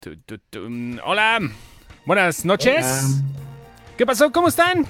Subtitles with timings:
[0.00, 0.60] Tu, tu, tu.
[1.04, 1.40] Hola,
[2.06, 3.20] buenas noches.
[3.98, 4.32] ¿Qué pasó?
[4.32, 4.86] ¿Cómo están?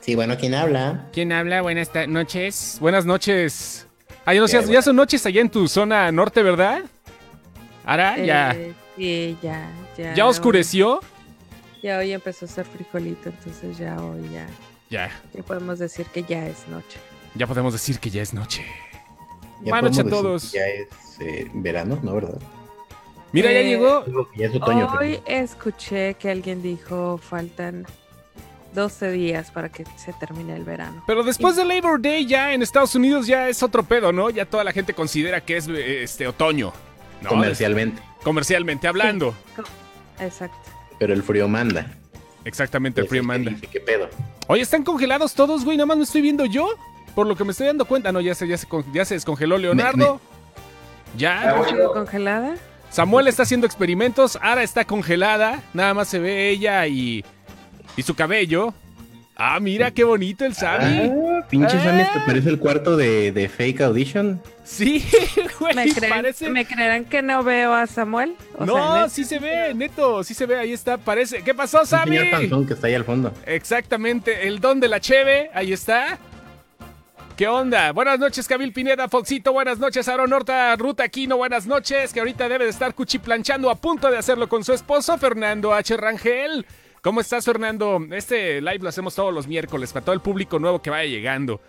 [0.00, 1.08] Sí, bueno, ¿quién habla?
[1.12, 1.62] ¿Quién habla?
[1.62, 2.78] Buenas noches.
[2.80, 3.88] Buenas noches.
[4.24, 6.82] Ah, ya, no seas- ya son noches allá en tu zona norte, ¿verdad?
[7.84, 9.68] Ahora ya, Eh, sí, ya,
[9.98, 10.14] ya.
[10.14, 10.98] ya oscureció.
[10.98, 14.46] Hoy, ya hoy empezó a hacer frijolito, entonces ya hoy ya,
[14.90, 17.00] Ya, ya podemos decir que ya es noche.
[17.34, 18.64] ya podemos decir que ya es noche.
[19.64, 20.52] Ya Buenas noches a todos.
[20.52, 20.86] Ya es
[21.20, 22.14] eh, verano, ¿no?
[22.14, 22.38] ¿Verdad?
[23.32, 24.04] Mira, ya Eh, llegó.
[24.36, 24.88] Es otoño.
[24.98, 27.86] pero- Hoy escuché que alguien dijo faltan
[28.74, 31.02] 12 días para que se termine el verano.
[31.06, 34.30] Pero después de Labor Day ya en Estados Unidos ya es otro pedo, ¿no?
[34.30, 36.72] Ya toda la gente considera que es este otoño.
[37.22, 37.28] ¿no?
[37.28, 38.00] Comercialmente.
[38.22, 39.34] Comercialmente hablando.
[40.18, 40.56] Exacto.
[40.98, 41.86] Pero el frío manda.
[42.44, 43.52] Exactamente, el frío manda.
[43.70, 44.08] ¿Qué pedo?
[44.46, 45.76] Oye, ¿están congelados todos, güey?
[45.76, 46.68] Nada más me estoy viendo yo.
[47.14, 48.10] Por lo que me estoy dando cuenta.
[48.12, 50.20] No, ya se, ya se, con- ya se descongeló Leonardo.
[51.16, 51.50] Ya.
[51.60, 52.54] ¿Ha sido congelada?
[52.90, 54.38] Samuel está haciendo experimentos.
[54.42, 55.62] Ara está congelada.
[55.74, 57.24] Nada más se ve ella y,
[57.96, 58.74] y su cabello.
[59.42, 61.10] Ah, mira qué bonito el Sammy.
[61.10, 61.84] Ah, pinche Ah.
[61.84, 64.42] Sammy, ¿te parece el cuarto de, de Fake Audition?
[64.64, 65.02] Sí,
[65.58, 66.50] güey, ¿Me, creen- parece.
[66.50, 68.34] ¿Me creerán que no veo a Samuel?
[68.58, 71.42] O no, sea, sí se ve, neto, sí se ve, ahí está, parece.
[71.42, 72.18] ¿Qué pasó, Sammy?
[72.18, 73.32] señor panzón que está ahí al fondo.
[73.46, 76.18] Exactamente, el don de la cheve, ahí está.
[77.40, 77.92] ¿Qué onda?
[77.92, 82.50] Buenas noches, Cabil Pineda, Foxito, buenas noches, Aaron Horta, Ruta Aquino, buenas noches, que ahorita
[82.50, 85.96] debe de estar cuchiplanchando a punto de hacerlo con su esposo, Fernando H.
[85.96, 86.66] Rangel.
[87.00, 87.98] ¿Cómo estás, Fernando?
[88.10, 91.62] Este live lo hacemos todos los miércoles para todo el público nuevo que vaya llegando.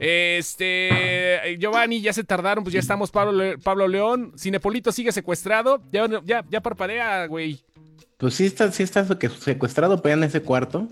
[0.00, 4.32] Este, Giovanni, ya se tardaron, pues ya estamos, Pablo, Pablo León.
[4.36, 5.84] Cinepolito sigue secuestrado.
[5.92, 7.60] Ya, ya, ya parpadea, güey.
[8.16, 9.06] Pues sí está, sí está
[9.38, 10.88] secuestrado, pero en ese cuarto.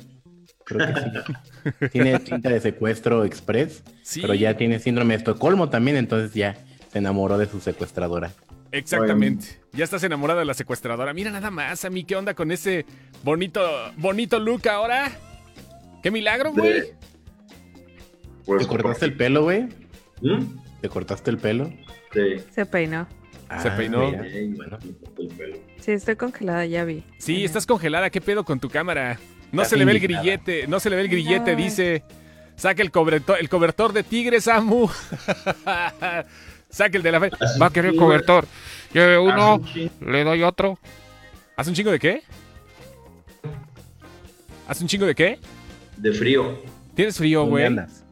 [0.70, 1.00] Creo que
[1.80, 1.88] sí.
[1.92, 4.20] tiene cinta de secuestro express, Sí.
[4.22, 6.56] pero ya tiene síndrome de Estocolmo también, entonces ya
[6.92, 8.32] se enamoró de su secuestradora.
[8.72, 9.60] Exactamente.
[9.72, 11.12] Ya estás enamorada de la secuestradora.
[11.12, 12.86] Mira nada más, a mí, ¿qué onda con ese
[13.24, 13.60] bonito,
[13.96, 15.10] bonito look ahora?
[16.02, 16.84] ¿Qué milagro, güey?
[18.46, 19.62] Pues, ¿Te cortaste el pelo, güey?
[20.22, 20.44] ¿Mm?
[20.80, 21.72] ¿Te cortaste el pelo?
[22.12, 22.36] Sí.
[22.50, 23.06] Se peinó.
[23.60, 24.08] Se peinó.
[24.10, 24.22] mira,
[24.56, 24.78] bueno.
[25.80, 27.02] Sí, estoy congelada, ya vi.
[27.18, 28.10] Sí, estás congelada.
[28.10, 29.18] ¿Qué pedo con tu cámara?
[29.52, 32.04] No se le ve el grillete, no se le ve el grillete, dice.
[32.56, 34.88] Saca el cobertor, el cobertor de tigre, Samu.
[36.68, 37.30] Saca el de la fe.
[37.60, 38.46] Va a querer chingo, cobertor.
[38.92, 39.60] Lleve uno,
[40.00, 40.78] le doy otro.
[41.56, 42.22] ¿Hace un chingo de qué?
[44.68, 45.38] ¿Hace un chingo de qué?
[45.96, 46.58] De frío.
[46.94, 47.64] ¿Tienes frío, ¿Dónde güey?
[47.64, 48.04] andas?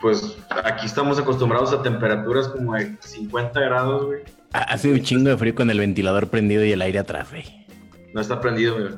[0.00, 4.20] Pues aquí estamos acostumbrados a temperaturas como de 50 grados, güey.
[4.52, 7.66] Hace un chingo de frío con el ventilador prendido y el aire atrás, güey.
[8.12, 8.94] No está prendido, güey.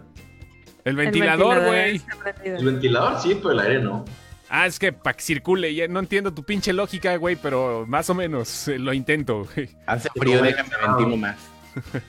[0.89, 2.01] El ventilador, güey.
[2.45, 4.05] El ventilador sí, pero el aire no.
[4.49, 5.75] Ah, es que para que circule.
[5.75, 9.47] ya No entiendo tu pinche lógica, güey, pero más o menos eh, lo intento.
[9.55, 9.69] güey.
[9.87, 11.37] Hace frío, déjame ventilo más.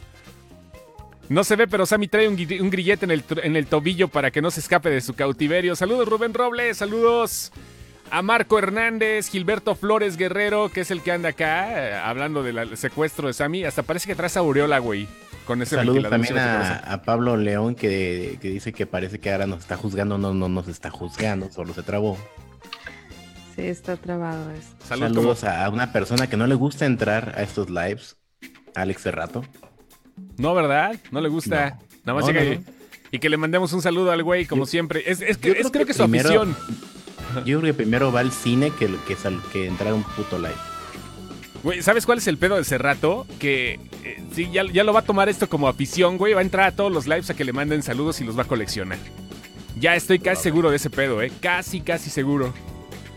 [1.27, 4.41] No se ve, pero Sammy trae un, grillete en el, en el tobillo para que
[4.41, 5.75] no se escape de su cautiverio.
[5.75, 6.77] Saludos, Rubén Robles.
[6.77, 7.51] Saludos
[8.11, 12.75] a Marco Hernández, Gilberto Flores Guerrero, que es el que anda acá eh, hablando del
[12.77, 13.63] secuestro de Sammy.
[13.65, 15.07] Hasta parece que traes Aureola, güey.
[15.45, 19.31] Con ese Saludos también no a, a Pablo León que, que dice que parece que
[19.31, 20.17] ahora nos está juzgando.
[20.19, 22.17] No, no nos está juzgando, solo se trabó.
[23.55, 24.67] Sí, está trabado eso.
[24.87, 25.13] Saludos.
[25.15, 28.15] Saludos a una persona que no le gusta entrar a estos lives,
[28.75, 29.43] Alex Cerrato.
[30.37, 30.95] No, ¿verdad?
[31.11, 31.79] No le gusta.
[32.05, 32.63] Nada más No, llega no, y- no.
[33.11, 35.03] y que le mandemos un saludo al güey, como Yo- siempre.
[35.09, 36.55] Es, es, que, es creo creo que que su primero- afición.
[37.45, 40.37] Yo creo que primero va al cine que, que, sal- que entrar a un puto
[40.37, 40.53] live.
[41.63, 43.25] Güey, ¿sabes cuál es el pedo de Cerrato?
[43.37, 46.33] Que eh, sí, ya, ya lo va a tomar esto como afición, güey.
[46.33, 48.43] Va a entrar a todos los lives a que le manden saludos y los va
[48.43, 48.97] a coleccionar.
[49.77, 51.31] Ya estoy casi seguro de ese pedo, ¿eh?
[51.41, 52.53] Casi, casi seguro.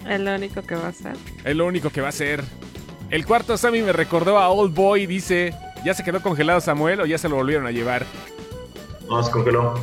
[0.09, 1.12] Es lo único que va a hacer.
[1.45, 2.43] Es lo único que va a hacer.
[3.11, 5.55] El cuarto Sammy me recordó a Old Boy, dice.
[5.84, 8.06] ¿Ya se quedó congelado Samuel o ya se lo volvieron a llevar?
[9.09, 9.75] No, se congeló.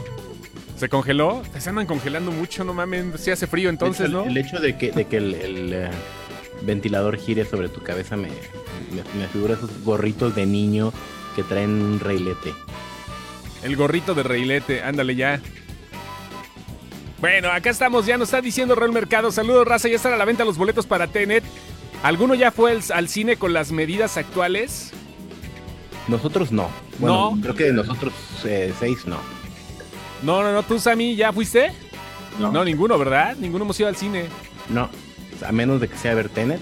[0.79, 1.43] ¿Se congeló?
[1.57, 3.19] Se andan congelando mucho, no mames.
[3.19, 4.23] Si hace frío entonces, hecho, ¿no?
[4.23, 5.89] el, el hecho de que, de que el, el, eh,
[6.61, 10.93] ventilador gire sobre tu cabeza me, me, me figura esos gorritos de niño
[11.35, 12.53] que traen un reilete.
[13.61, 15.41] El gorrito de reilete, ándale ya.
[17.19, 19.31] Bueno, acá estamos, ya nos está diciendo Real Mercado.
[19.33, 21.43] Saludos, raza, ya están a la venta los boletos para Tenet.
[22.03, 24.91] ¿Alguno ya fue al, al cine con las medidas actuales?
[26.07, 26.69] Nosotros no.
[26.99, 27.41] Bueno, No.
[27.41, 28.13] creo que de nosotros
[28.45, 29.17] eh, seis no.
[30.23, 31.71] No, no, no, tú, Sammy, ¿ya fuiste?
[32.39, 32.51] No.
[32.51, 33.35] No, ninguno, ¿verdad?
[33.37, 34.25] Ninguno hemos ido al cine.
[34.69, 34.89] No.
[35.45, 36.59] A menos de que sea ver Tenet.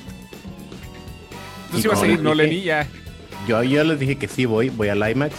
[1.71, 2.87] Tú Y sí vas a ir, no, Lenny, ya.
[3.47, 5.35] Yo, yo les dije que sí voy, voy al IMAX.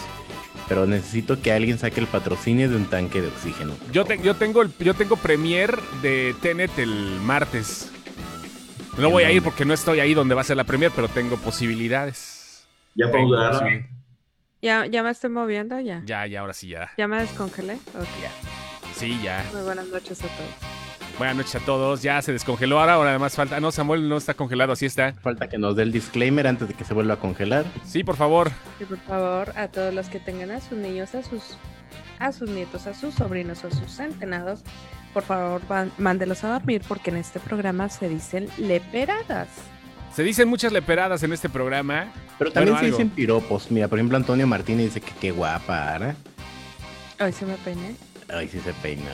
[0.69, 3.73] Pero necesito que alguien saque el patrocinio de un tanque de oxígeno.
[3.91, 6.91] Yo, te- yo tengo el, yo tengo premier de Tenet el
[7.23, 7.91] martes.
[8.99, 11.09] No voy a ir porque no estoy ahí donde va a ser la premier, pero
[11.09, 12.67] tengo posibilidades.
[12.95, 13.53] Ya Tengo dudar.
[13.53, 13.98] posibilidades.
[14.61, 15.79] ¿Ya, ya me estoy moviendo?
[15.81, 16.03] Ya.
[16.05, 16.91] Ya, ya, ahora sí, ya.
[16.97, 17.75] ¿Ya me descongelé?
[17.75, 18.93] Ok.
[18.95, 19.45] Sí, ya.
[19.53, 20.51] Muy buenas noches a todos.
[21.19, 22.03] Buenas noches a todos.
[22.03, 22.95] Ya se descongeló ahora.
[22.95, 23.61] Ahora además falta.
[23.61, 25.13] No, Samuel no está congelado, así está.
[25.15, 27.65] Falta que nos dé el disclaimer antes de que se vuelva a congelar.
[27.85, 28.51] Sí, por favor.
[28.81, 31.57] Y por favor, a todos los que tengan a sus niños, a sus,
[32.19, 34.63] a sus nietos, a sus sobrinos o a sus centenados,
[35.15, 39.49] por favor, van- mándelos a dormir porque en este programa se dicen leperadas.
[40.19, 42.13] Se dicen muchas leperadas en este programa.
[42.41, 42.99] Pero también Bueno, se algo.
[42.99, 43.71] dicen piropos.
[43.71, 46.17] Mira, por ejemplo, Antonio Martínez dice que qué guapa, ¿ara?
[47.21, 47.95] Hoy se me peiné.
[48.29, 49.05] Ay, sí se peinó.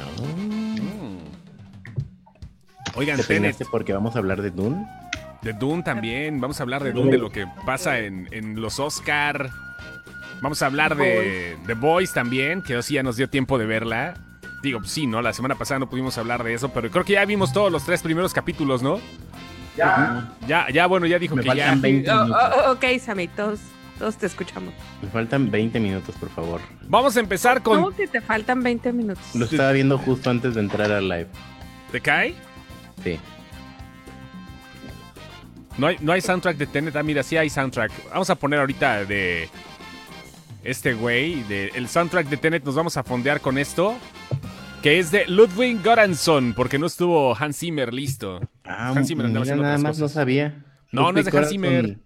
[2.95, 4.87] Oigan, ¿Te Tenet, peinaste porque vamos a hablar de Dune?
[5.43, 6.41] de Dune también.
[6.41, 9.50] Vamos a hablar de Dune, de lo que pasa en, en los Oscar.
[10.41, 14.15] Vamos a hablar de The Boys también, que sí ya nos dio tiempo de verla.
[14.62, 15.21] Digo, sí, ¿no?
[15.21, 17.85] La semana pasada no pudimos hablar de eso, pero creo que ya vimos todos los
[17.85, 18.99] tres primeros capítulos, ¿no?
[19.76, 20.32] Ya.
[20.47, 21.55] Ya, ya, bueno, ya dijo Me que ya.
[21.55, 22.43] faltan 20 Oh, minutos.
[22.67, 23.61] oh, ok, Sammy, todos,
[23.99, 24.73] todos te escuchamos.
[25.03, 26.61] Me faltan 20 minutos, por favor.
[26.82, 27.79] Vamos a empezar con.
[27.82, 29.25] ¿Cómo que te faltan 20 minutos?
[29.35, 31.26] Lo estaba viendo justo antes de entrar al live.
[31.91, 32.35] ¿Te cae?
[33.03, 33.19] Sí.
[35.76, 36.94] No hay, no hay soundtrack de Tenet.
[36.94, 37.91] Ah, mira, sí hay soundtrack.
[38.11, 39.49] Vamos a poner ahorita de
[40.62, 42.65] este güey, de el soundtrack de Tenet.
[42.65, 43.97] Nos vamos a fondear con esto,
[44.82, 48.41] que es de Ludwig Göransson, porque no estuvo Hans Zimmer listo.
[48.64, 50.64] Ah, Hans Zimmer mira, nada más no sabía.
[50.90, 51.70] No, no es de Hans Zimmer.
[51.70, 52.05] Göransson.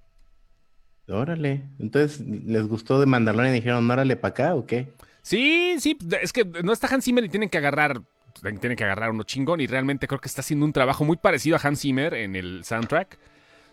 [1.08, 1.62] Órale.
[1.78, 4.92] Entonces, ¿les gustó de Mandalorian y dijeron, órale para acá o qué?
[5.22, 8.02] Sí, sí, es que no está Hans Zimmer y tienen que agarrar.
[8.60, 11.56] Tienen que agarrar uno chingón y realmente creo que está haciendo un trabajo muy parecido
[11.56, 13.18] a Hans Zimmer en el soundtrack.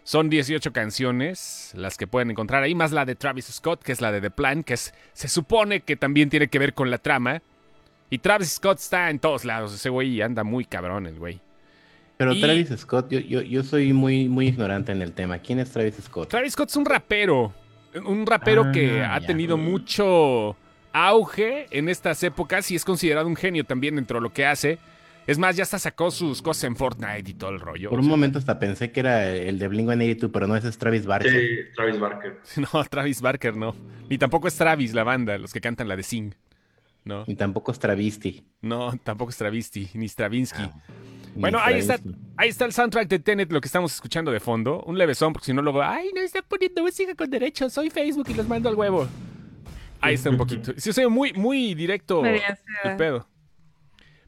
[0.03, 4.01] Son 18 canciones las que pueden encontrar ahí, más la de Travis Scott, que es
[4.01, 6.99] la de The Plan, que es, se supone que también tiene que ver con la
[6.99, 7.41] trama.
[8.09, 11.41] Y Travis Scott está en todos lados, ese güey anda muy cabrón el güey.
[12.17, 15.39] Pero Y- Travis Scott, yo, yo, yo soy muy, muy ignorante en el tema.
[15.39, 16.29] ¿Quién es Travis Scott?
[16.29, 17.53] Travis Scott es un rapero,
[18.05, 19.27] un rapero Ah, que ha ya.
[19.27, 20.55] tenido mucho
[20.93, 24.79] auge en estas épocas y es considerado un genio también dentro de lo que hace.
[25.27, 27.89] Es más, ya hasta sacó sus cosas en Fortnite y todo el rollo.
[27.89, 31.05] Por un momento hasta pensé que era el de Blink-182, pero no, ese es Travis
[31.07, 31.31] Barker.
[31.31, 32.39] Sí, Travis Barker.
[32.73, 33.75] No, Travis Barker no.
[34.07, 36.33] Ni tampoco es Travis la banda, los que cantan la de Sing.
[37.03, 38.43] No, Y tampoco es Travesti.
[38.61, 40.63] no, tampoco es Travesti, ni Stravinsky.
[40.63, 40.73] Ah,
[41.13, 41.99] ni Bueno, ahí está,
[42.37, 44.81] ahí está el soundtrack de Tenet, lo que estamos escuchando de fondo.
[44.85, 47.89] Un levesón, porque si no lo veo, ay, no está poniendo música con derechos, soy
[47.89, 49.07] Facebook y los mando al huevo.
[50.01, 50.73] Ahí está un poquito.
[50.77, 53.27] Sí, soy muy, muy directo el pedo.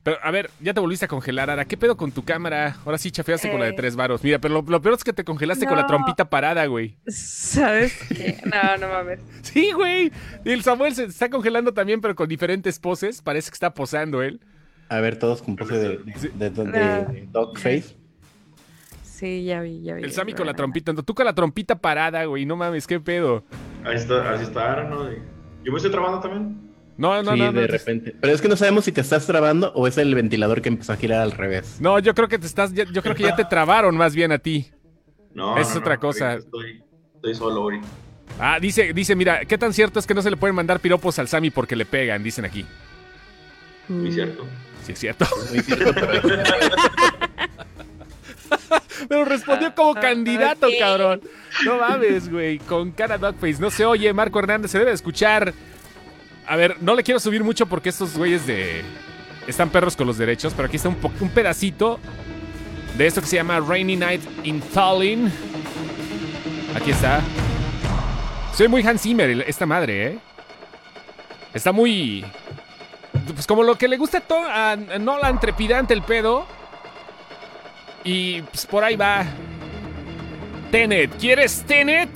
[0.04, 1.66] Pero, a ver, ya te volviste a congelar, Ara.
[1.66, 2.78] ¿Qué pedo con tu cámara?
[2.86, 3.76] Ahora sí chafeaste con la de Eh.
[3.76, 4.24] tres varos.
[4.24, 6.96] Mira, pero lo, lo peor es que te congelaste con la trompita parada, güey.
[7.08, 8.38] ¿Sabes qué?
[8.46, 9.20] No, no mames.
[9.42, 10.10] Sí, güey.
[10.46, 13.22] Y el Samuel se está congelando también, pero con diferentes poses.
[13.22, 14.40] Parece que está posando él.
[14.90, 17.02] A ver, todos con pose de, de, de- de- Ah.
[17.12, 17.96] de Dogface.
[19.04, 20.04] Sí, ya vi, ya vi.
[20.04, 20.94] El Sammy con la trompita.
[20.94, 22.46] Tú con la trompita parada, güey.
[22.46, 23.44] No mames, qué pedo.
[23.84, 25.12] Ahí está, así está Aaron, ¿no?
[25.12, 25.18] Y-
[25.64, 26.68] Yo me estoy trabando también.
[26.98, 27.52] No, no, sí, no.
[27.52, 28.16] de no, repente.
[28.20, 30.94] Pero es que no sabemos si te estás trabando o es el ventilador que empezó
[30.94, 31.78] a girar al revés.
[31.80, 32.74] No, yo creo que te estás.
[32.74, 34.68] ya- Yo creo que ya te trabaron más bien a ti.
[35.34, 36.36] No, Esa es no, otra no, cosa.
[36.36, 36.84] Estoy,
[37.16, 37.88] estoy solo ahorita.
[38.40, 41.18] Ah, dice, dice, mira, qué tan cierto es que no se le pueden mandar piropos
[41.20, 42.66] al Sammy porque le pegan, dicen aquí.
[43.88, 44.46] Muy cierto.
[44.88, 45.26] Sí, es cierto.
[49.10, 51.22] Pero- respondió como Ah, candidato, cabrón.
[51.66, 52.60] No mames, güey.
[52.60, 53.58] Con cara dogface.
[53.60, 54.72] No se oye, Marco Hernández.
[54.72, 55.54] Se debe escuchar.
[56.48, 58.84] A ver, no le quiero subir mucho porque estos güeyes de.
[59.46, 60.54] Están perros con los derechos.
[60.56, 60.96] Pero aquí está un,
[61.34, 62.00] pedacito
[62.98, 65.30] de esto que se llama Rainy Night in Tallinn.
[66.76, 67.22] Aquí está.
[68.56, 70.20] Soy muy Hans Zimmer, esta madre, ¿eh?
[71.54, 72.26] Está muy.
[73.34, 76.46] Pues como lo que le gusta a, a Nolan, trepidante el pedo.
[78.04, 79.26] Y pues por ahí va.
[80.72, 82.10] Tenet, ¿quieres Tenet?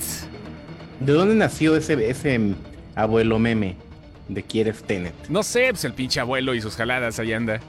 [1.00, 2.56] ¿De dónde nació ese, ese
[2.96, 3.78] abuelo meme
[4.28, 5.14] de quieres Tenet?
[5.30, 7.60] No sé, pues el pinche abuelo y sus jaladas, ahí anda.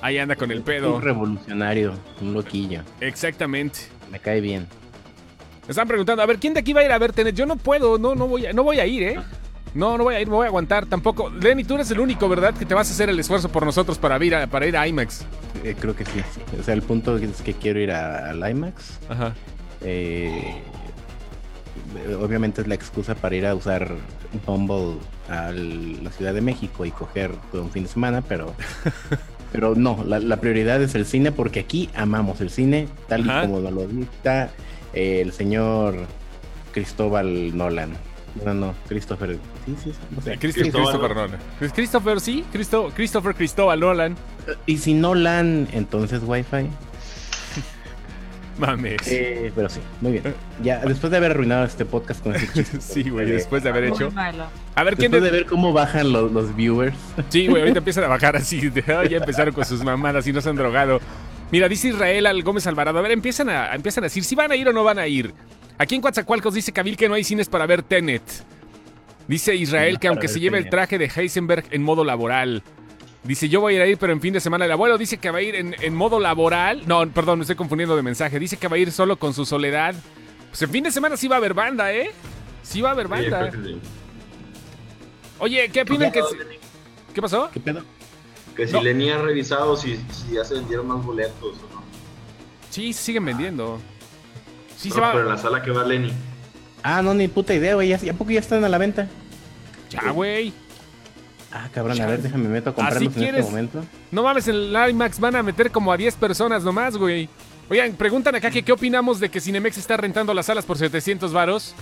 [0.00, 0.96] Ahí anda con el pedo.
[0.96, 2.82] Un revolucionario, un loquillo.
[3.00, 3.80] Exactamente.
[4.10, 4.66] Me cae bien.
[5.66, 7.34] Me están preguntando, a ver, ¿quién de aquí va a ir a ver Tenet?
[7.34, 9.18] Yo no puedo, no, no voy a, no voy a ir, ¿eh?
[9.74, 11.30] No, no voy a ir, me voy a aguantar tampoco.
[11.30, 12.54] Lenny, tú eres el único, ¿verdad?
[12.54, 14.86] Que te vas a hacer el esfuerzo por nosotros para ir a, para ir a
[14.86, 15.24] IMAX.
[15.64, 16.20] Eh, creo que sí.
[16.58, 19.00] O sea, el punto es que quiero ir a- al IMAX.
[19.08, 19.34] Ajá.
[19.82, 20.54] Eh,
[22.20, 23.94] obviamente es la excusa para ir a usar
[24.46, 28.54] Bumble a la Ciudad de México y coger todo un fin de semana, pero
[29.52, 33.28] pero no, la, la prioridad es el cine porque aquí amamos el cine tal y
[33.30, 33.42] Ajá.
[33.42, 34.50] como lo dicta
[34.92, 35.96] el señor
[36.72, 37.92] Cristóbal Nolan.
[38.44, 39.38] No, no, Christopher.
[39.66, 40.36] Sí, sí, sí, no sé.
[40.38, 41.38] Christopher Nolan.
[41.58, 44.16] Pues Christopher, sí, Cristo, Christopher Cristóbal Nolan.
[44.66, 46.68] Y si Nolan, entonces Wi-Fi.
[48.56, 49.00] Mames.
[49.08, 50.32] Eh, pero sí, muy bien.
[50.62, 52.78] Ya, después de haber arruinado este podcast con ese chiste.
[52.80, 54.06] Sí, güey, eh, después de haber hecho.
[54.06, 54.46] Muy malo.
[54.76, 55.10] A ver quién.
[55.10, 56.96] Después de de- ver cómo bajan los, los viewers.
[57.30, 58.68] Sí, güey, ahorita empiezan a bajar así.
[58.68, 61.00] de, "Ay, ya empezaron con sus mamadas y no se han drogado.
[61.50, 62.98] Mira, dice Israel al Gómez Alvarado.
[62.98, 65.06] A ver, empiezan a, empiezan a decir si van a ir o no van a
[65.08, 65.34] ir.
[65.78, 68.22] Aquí en Coatzacoalcos dice Cabil que no hay cines para ver Tenet.
[69.26, 72.62] Dice Israel que aunque se lleve el traje de Heisenberg en modo laboral.
[73.24, 74.66] Dice, yo voy a ir, pero en fin de semana.
[74.66, 76.82] El abuelo dice que va a ir en, en modo laboral.
[76.86, 78.38] No, perdón, me estoy confundiendo de mensaje.
[78.38, 79.94] Dice que va a ir solo con su soledad.
[80.50, 82.10] Pues en fin de semana sí va a haber banda, ¿eh?
[82.62, 83.50] Sí va a haber banda.
[85.38, 86.22] Oye, ¿qué opinan que...
[87.14, 87.48] ¿Qué pasó?
[87.50, 87.82] ¿Qué pedo?
[88.54, 88.82] Que si No.
[88.82, 91.82] Lenny ha revisado si, si ya se vendieron más boletos o no.
[92.70, 93.80] Sí, se siguen vendiendo.
[94.84, 95.12] Sí, No, se va.
[95.12, 96.12] pero en la sala que va Lenny.
[96.82, 97.88] Ah, no, ni puta idea, güey.
[97.88, 99.06] ¿Ya, ¿ya poco ya están a la venta?
[99.90, 100.52] Ya, güey.
[101.50, 103.40] Ah, cabrón, a ver, déjame meto a comprarlos en quieres?
[103.40, 103.84] este momento.
[104.10, 107.28] No mames, en el IMAX van a meter como a 10 personas nomás, güey.
[107.70, 111.32] Oigan, preguntan acá que qué opinamos de que Cinemex está rentando las salas por 700
[111.32, 111.74] varos.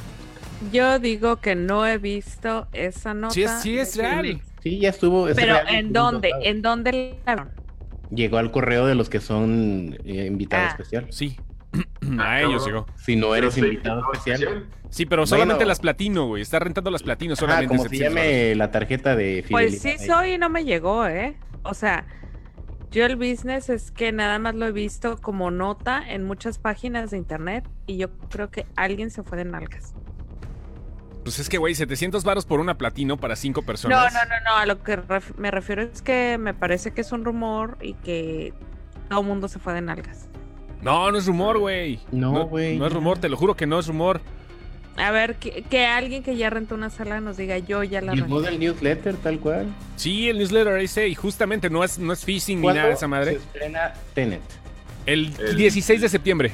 [0.73, 3.35] Yo digo que no he visto esa nota.
[3.35, 4.41] Sí es, sí es real.
[4.63, 5.27] Sí, ya estuvo.
[5.29, 6.31] es Pero real, ¿en dónde?
[6.43, 7.49] ¿En dónde la?
[8.15, 10.69] Llegó al correo de los que son eh, invitado Ah.
[10.69, 11.07] especial.
[11.11, 11.37] Sí.
[12.21, 12.85] Ah, a ellos cabrón.
[12.87, 12.99] llegó.
[12.99, 14.67] Si no eres Pero invitado especial.
[14.91, 15.69] Sí, pero solamente Bueno.
[15.69, 16.43] las platino, güey.
[16.43, 17.69] Está rentando las platino Ah, solamente.
[17.69, 18.31] como se 700 varos.
[18.31, 19.49] llame la tarjeta de fidelidad.
[19.51, 21.37] Pues sí soy y no me llegó, ¿eh?
[21.63, 22.05] O sea,
[22.91, 27.11] yo el business es que nada más lo he visto como nota en muchas páginas
[27.11, 29.95] de internet y yo creo que alguien se fue de nalgas.
[31.25, 34.13] Pues es que, güey, 700 varos por una platino para 5 No, personas.
[34.13, 37.13] no, no, no, a lo que ref- me refiero es que me parece que es
[37.13, 38.53] un rumor y que
[39.09, 40.29] todo mundo se fue de nalgas.
[40.83, 42.01] No, no es rumor, güey.
[42.11, 42.77] No, güey.
[42.77, 44.21] No, es rumor, te lo juro que no es rumor.
[44.97, 48.13] A ver, que, que alguien que ya rentó una sala nos diga yo ya la
[48.15, 48.41] renté.
[48.43, 49.67] del newsletter, tal cual.
[49.97, 52.95] Sí, el newsletter ese, y justamente no es, no es phishing ni ¿Cuándo nada de
[52.95, 53.33] esa Se madre.
[53.33, 54.43] estrena Tenet.
[55.07, 56.53] El El- 16 de septiembre.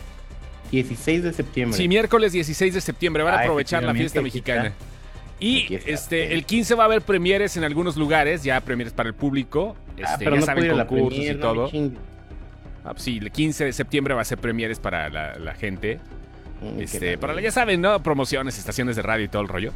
[0.70, 1.76] 16 de septiembre.
[1.76, 4.73] Sí, miércoles 16 de septiembre van a Ah, aprovechar la fiesta mexicana.
[5.40, 9.14] Y este el 15 va a haber premieres en algunos lugares, ya premieres para el
[9.14, 9.76] público.
[9.97, 11.70] Este, ah, pero ya no saben, a la concursos premier, y no todo.
[11.70, 11.99] chingues.
[12.88, 16.00] Ah, pues sí, el 15 de septiembre va a ser premieres para la, la gente.
[16.62, 17.42] Mm, Este, para mal.
[17.42, 18.02] ya saben, ¿no?
[18.02, 19.73] Promociones, estaciones de radio y todo el rollo.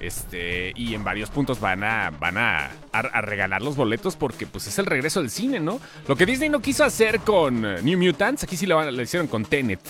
[0.00, 4.46] Este, y en varios puntos van a van a, a- a regalar los boletos porque
[4.46, 5.78] pues es el regreso del cine, ¿no?
[6.08, 9.44] Lo que Disney no quiso hacer con eh, New Mutants, aquí sí lo, hicieron con
[9.44, 9.80] Tenet.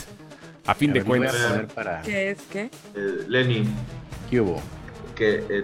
[0.67, 1.73] A fin A de ver, cuentas.
[1.75, 2.71] para ¿Qué es qué?
[2.95, 3.65] Eh, Lenny,
[4.29, 4.61] ¿Qué hubo?
[5.15, 5.63] que eh,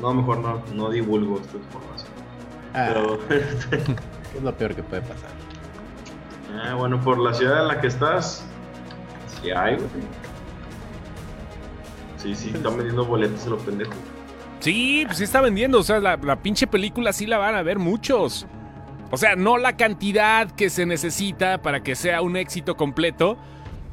[0.00, 2.08] no, mejor no, no divulgo esta información.
[2.72, 3.36] Ah, Pero, ¿qué
[4.38, 5.35] es lo peor que puede pasar?
[6.62, 8.44] Ah, bueno, por la ciudad en la que estás,
[9.40, 9.88] sí hay, güey.
[12.16, 13.96] Sí, sí, están vendiendo boletos a los pendejos.
[14.60, 15.78] Sí, pues sí está vendiendo.
[15.78, 18.46] O sea, la, la pinche película sí la van a ver muchos.
[19.10, 23.38] O sea, no la cantidad que se necesita para que sea un éxito completo.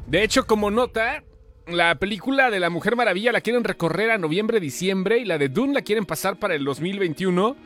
[0.06, 1.22] De hecho, como nota,
[1.66, 5.48] la película de la Mujer Maravilla la quieren recorrer a noviembre, diciembre y la de
[5.48, 7.56] Dune la quieren pasar para el 2021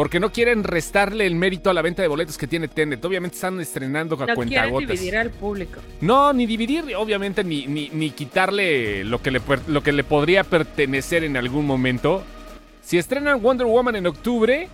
[0.00, 3.04] porque no quieren restarle el mérito a la venta de boletos que tiene Tenet.
[3.04, 4.88] Obviamente están estrenando a No quieren cuentagotas.
[4.88, 5.78] dividir al público.
[6.00, 10.42] No, ni dividir, obviamente, ni, ni, ni quitarle lo que, le, lo que le podría
[10.42, 12.24] pertenecer en algún momento.
[12.80, 14.70] Si estrenan Wonder Woman en octubre,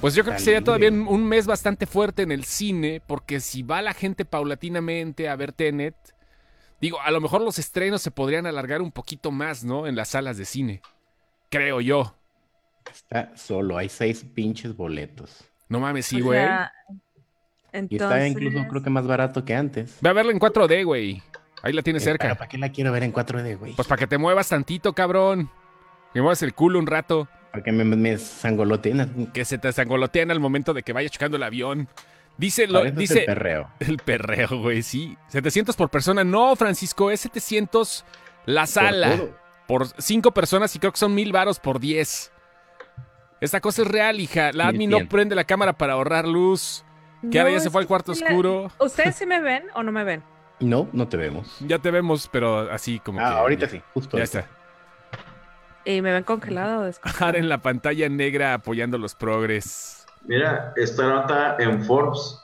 [0.00, 3.38] pues yo creo que sería todavía un un mes bastante fuerte en el cine, porque
[3.38, 5.94] si va la gente paulatinamente a ver Tenet,
[6.80, 9.86] digo, a lo mejor los estrenos se podrían alargar un poquito más, ¿no?
[9.86, 10.80] En las salas de cine.
[11.48, 12.17] Creo yo.
[12.92, 15.44] Está solo, hay seis pinches boletos.
[15.68, 16.38] No mames, sí, O güey.
[16.40, 17.86] sea, Y está
[18.24, 19.98] entonces, incluso creo que más barato que antes.
[20.00, 21.22] Ve a verla en 4D, güey.
[21.62, 22.34] Ahí la tienes Eh, cerca.
[22.34, 23.74] ¿Para qué la quiero ver en 4D, güey?
[23.74, 25.50] Pues para que te muevas tantito, cabrón.
[26.14, 27.28] Que muevas el culo un rato.
[27.52, 29.30] Para que me, me sangoloteen.
[29.32, 31.88] que se te sangolotean al momento de que vaya chocando el avión.
[32.36, 33.70] Dice, lo, dice el perreo.
[33.80, 35.18] el perreo, güey, sí.
[35.28, 36.22] 700 por persona.
[36.24, 38.04] No, Francisco, es 700
[38.46, 39.16] la sala.
[39.16, 39.36] todo.
[39.66, 42.32] Por 5 personas y creo que son mil varos por 10.
[43.40, 44.52] Esta cosa es real, hija.
[44.52, 45.08] La admin no 1100.
[45.08, 46.84] prende la cámara para ahorrar luz.
[47.30, 48.70] Que ahora ya se fue al cuarto la- oscuro.
[48.80, 50.22] ¿Ustedes sí me ven o no me ven?
[50.60, 51.56] No, no te vemos.
[51.60, 53.36] Ya te vemos, pero así como Ah, que.
[53.38, 54.16] ahorita ya- sí, justo.
[54.16, 54.38] Ya ahorita.
[54.40, 54.54] está.
[55.84, 57.36] ¿Y me ven congelado o descongelado?
[57.38, 60.06] En la pantalla negra apoyando los progres.
[60.24, 62.40] Mira, esta nota en Forbes.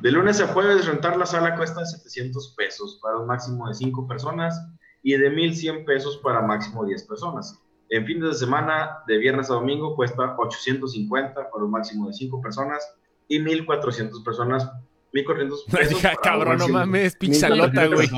[0.00, 4.06] De lunes a jueves rentar la sala cuesta 700 pesos para un máximo de 5
[4.08, 4.58] personas
[5.02, 7.58] y de 1100 pesos para máximo 10 personas.
[7.92, 12.40] En fines de semana, de viernes a domingo, cuesta 850 para un máximo de 5
[12.40, 12.82] personas
[13.28, 14.66] y 1400 personas.
[15.12, 15.88] 1400 pesos.
[15.90, 18.08] Dije, para un cabrón, no mames, pinche salota, güey.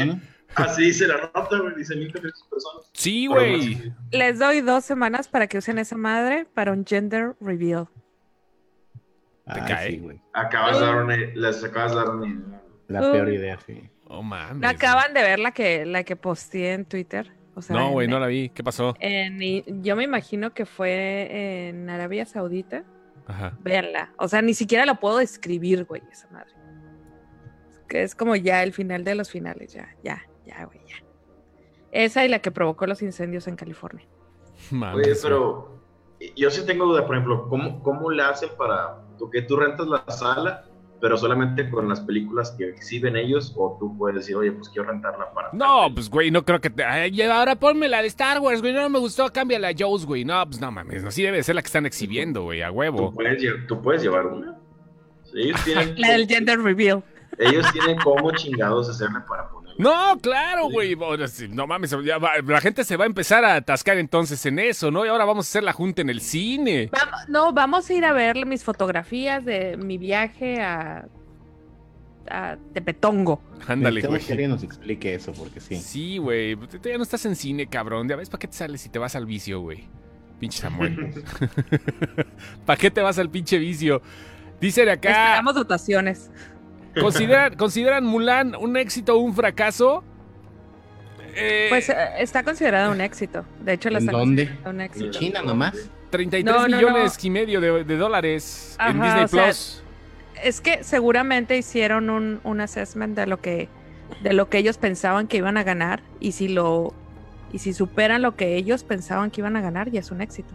[0.54, 1.74] Así dice la nota, güey.
[1.74, 2.90] Dice 1400 personas.
[2.92, 3.92] Sí, güey.
[4.12, 7.88] Les doy dos semanas para que usen esa madre para un gender reveal.
[9.44, 9.90] Ah, cae.
[9.90, 10.20] sí, güey.
[10.34, 12.62] Acabas de dar una, les acabas de dar una idea.
[12.86, 13.90] La peor idea, sí.
[14.06, 14.58] Oh, mames.
[14.58, 17.32] ¿No acaban de ver la que, la que posteé en Twitter?
[17.56, 18.48] O sea, No, güey, no la vi.
[18.50, 18.94] ¿Qué pasó?
[19.00, 22.84] en- yo me imagino que fue en Arabia Saudita.
[23.26, 23.56] Ajá.
[23.62, 24.12] Véanla.
[24.18, 26.52] O sea, ni siquiera la puedo describir, güey, esa madre.
[27.70, 30.96] Es que es como ya el final de los finales, ya, ya, ya, güey, ya.
[31.92, 34.06] Esa y la que provocó los incendios en California.
[34.70, 35.22] Mames, Oye, güey.
[35.22, 35.80] pero
[36.36, 39.86] yo sí tengo duda, por ejemplo, ¿cómo, cómo le hacen para tú, que tú rentas
[39.86, 40.64] la sala,
[41.04, 44.88] pero solamente con las películas que exhiben ellos, o tú puedes decir, oye, pues quiero
[44.88, 45.50] rentarla para...
[45.52, 46.82] No, pues, güey, no creo que te...
[46.82, 48.72] Ay, ahora ponme la de Star Wars, güey.
[48.72, 50.24] No me gustó, cámbiala a Joe's, güey.
[50.24, 51.04] No, pues no mames.
[51.04, 53.12] Así debe de ser la que están exhibiendo, güey, a ¿Tú huevo.
[53.12, 54.56] puedes, tú puedes llevar una.
[55.24, 57.04] Sí, Ellos tienen, La del gender reveal.
[57.38, 59.50] ellos tienen cómo chingados hacerle para.
[59.78, 60.96] No, claro, güey.
[61.50, 64.90] No mames, ya va- la gente se va a empezar a atascar entonces en eso,
[64.90, 65.04] ¿no?
[65.04, 66.90] Y ahora vamos a hacer la junta en el cine.
[66.92, 71.06] Vamos- no, vamos a ir a ver mis fotografías de mi viaje a,
[72.30, 73.42] a Tepetongo.
[73.66, 74.20] Ándale, güey.
[74.20, 75.76] que alguien nos explique eso, porque sí.
[75.76, 76.56] Sí, güey.
[76.56, 78.08] Tú ya no estás en cine, cabrón.
[78.08, 79.88] Ya ves, ¿para qué te sales si te vas al vicio, güey?
[80.38, 81.24] Pinche Samuel.
[82.66, 84.02] ¿Para qué te vas al pinche vicio?
[84.60, 86.30] Dice de acá, Esperamos dotaciones.
[87.00, 90.04] ¿Consideran, ¿consideran Mulan un éxito o un fracaso?
[91.36, 93.44] Eh, Pues eh, está considerada un éxito.
[93.60, 94.44] De hecho, la ¿En están dónde?
[94.46, 95.04] considerando un éxito.
[95.06, 95.90] ¿En China nomás?
[96.10, 99.82] 33 no, no, millones y medio de, de dólares en Disney sea, Plus.
[100.42, 103.68] Es que seguramente hicieron un, un assessment de lo que
[104.22, 106.94] de lo que ellos pensaban que iban a ganar y si lo
[107.52, 110.54] y si superan lo que ellos pensaban que iban a ganar ya es un éxito.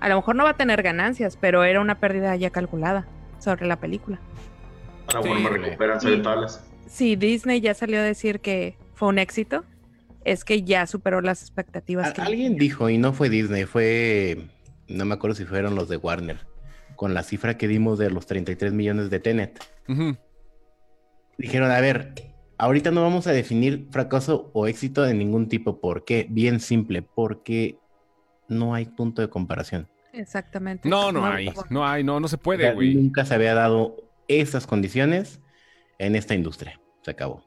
[0.00, 3.06] A lo mejor no va a tener ganancias, pero era una pérdida ya calculada
[3.38, 4.18] sobre la película.
[5.14, 6.06] Ahora, bueno, me Sí, recuperan Sí.
[6.08, 6.64] sale tablas.
[6.86, 9.64] Si Disney ya salió a decir que fue un éxito,
[10.24, 12.08] es que ya superó las expectativas.
[12.08, 14.48] A- que Alguien dijo, y no fue Disney, fue.
[14.88, 16.38] No me acuerdo si fueron los de Warner.
[16.96, 19.64] Con la cifra que dimos de los 33 millones de Tenet.
[21.38, 22.12] Dijeron, a ver,
[22.58, 25.80] ahorita no vamos a definir fracaso o éxito de ningún tipo.
[25.80, 26.26] ¿Por qué?
[26.28, 27.78] Bien simple, porque
[28.48, 29.88] no hay punto de comparación.
[30.12, 30.88] Exactamente.
[30.88, 31.50] No, no hay.
[31.70, 32.94] No hay, no, no se O puede, sea, güey.
[32.94, 33.96] nunca se había dado
[34.38, 35.40] esas condiciones
[35.98, 36.80] en esta industria.
[37.02, 37.44] Se acabó.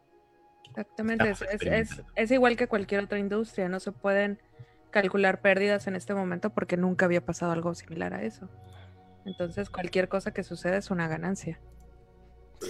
[0.70, 2.12] Exactamente, es, Estamos es- es- experimentando.
[2.16, 4.40] es igual que cualquier otra industria, no se pueden
[4.92, 8.50] calcular pérdidas en este momento porque nunca había pasado algo similar a eso.
[9.26, 11.60] Entonces, cualquier cosa que suceda es una ganancia.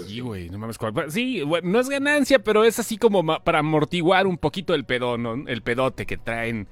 [0.08, 0.78] Sí, güey, no mames.
[0.78, 5.24] cuál- Sí, no es ganancia, pero es así como para amortiguar un poquito el pedón,
[5.24, 5.34] ¿no?
[5.48, 6.68] el pedote que traen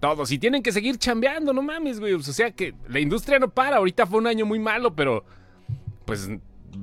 [0.00, 0.30] todos.
[0.32, 2.12] Y tienen que seguir chambeando, no mames, güey.
[2.14, 3.76] O sea que la industria no para.
[3.76, 5.24] Ahorita fue un año muy malo, pero
[6.04, 6.28] pues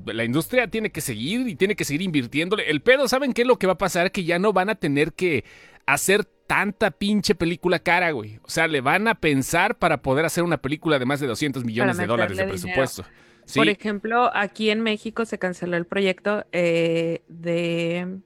[0.06, 2.69] la industria tiene que seguir y tiene que seguir invirtiéndole.
[2.69, 4.12] El pedo, ¿saben qué es lo que va a pasar?
[4.12, 5.43] Que ya no van a tener que
[5.86, 8.39] hacer tanta pinche película cara, güey.
[8.43, 11.63] O sea, le van a pensar para poder hacer una película de más de 200
[11.63, 13.04] millones de dólares de presupuesto.
[13.45, 13.60] Sí.
[13.60, 18.19] Por ejemplo, aquí en México se canceló el proyecto eh, de...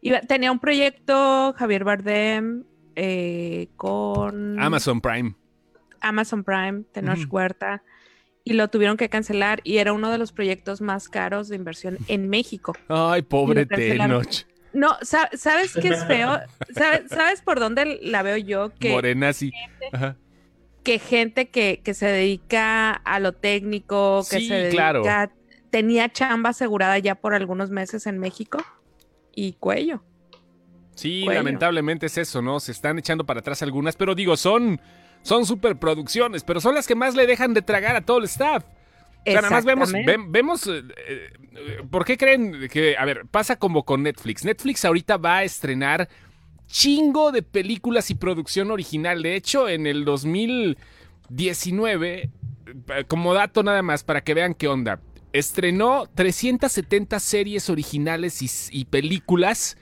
[0.00, 2.64] iba- tenía un proyecto Javier Bardem
[2.94, 5.34] eh, con Amazon Prime.
[6.00, 7.26] Amazon Prime, Tenoch.
[7.30, 7.82] Huerta,
[8.50, 11.98] y lo tuvieron que cancelar y era uno de los proyectos más caros de inversión
[12.08, 12.72] en México.
[12.88, 13.64] Ay, pobre.
[13.64, 14.44] Tenoch.
[14.72, 16.40] No, sa- ¿sabes qué es feo?
[16.74, 18.72] ¿Sabes, ¿Sabes por dónde la veo yo?
[18.80, 19.52] Que, Morena, sí.
[19.92, 20.16] Ajá.
[20.82, 25.32] que gente que, que se dedica a lo técnico, que Sí, se dedica, claro.
[25.70, 28.58] tenía chamba asegurada ya por algunos meses en México
[29.32, 30.02] y cuello.
[30.96, 31.40] Sí, Cuello.
[31.40, 32.58] lamentablemente es eso, ¿no?
[32.60, 34.80] Se están echando para atrás algunas, pero digo, son,
[35.22, 38.62] son superproducciones, pero son las que más le dejan de tragar a todo el staff.
[39.26, 39.92] O sea, nada más vemos,
[40.28, 41.30] vemos, eh, eh,
[41.90, 44.44] ¿por qué creen que, a ver, pasa como con Netflix?
[44.44, 46.08] Netflix ahorita va a estrenar
[46.66, 49.22] chingo de películas y producción original.
[49.22, 52.30] De hecho, en el 2019, eh,
[53.08, 55.02] como dato nada más para que vean qué onda,
[55.34, 59.76] estrenó 370 series originales y, y películas.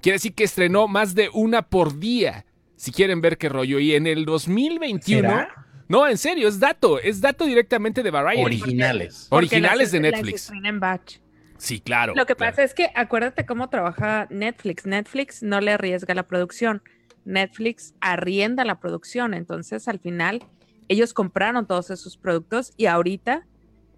[0.00, 2.46] Quiere decir que estrenó más de una por día.
[2.82, 3.78] Si quieren ver qué rollo.
[3.78, 5.28] Y en el 2021.
[5.28, 5.66] ¿Será?
[5.88, 6.98] No, en serio, es dato.
[6.98, 8.44] Es dato directamente de Variety.
[8.44, 9.28] Originales.
[9.30, 10.50] Porque Originales las- de Netflix.
[10.50, 11.18] en batch.
[11.58, 12.12] Sí, claro.
[12.16, 12.50] Lo que claro.
[12.50, 14.84] pasa es que acuérdate cómo trabaja Netflix.
[14.84, 16.82] Netflix no le arriesga la producción.
[17.24, 19.32] Netflix arrienda la producción.
[19.32, 20.42] Entonces, al final,
[20.88, 23.46] ellos compraron todos esos productos y ahorita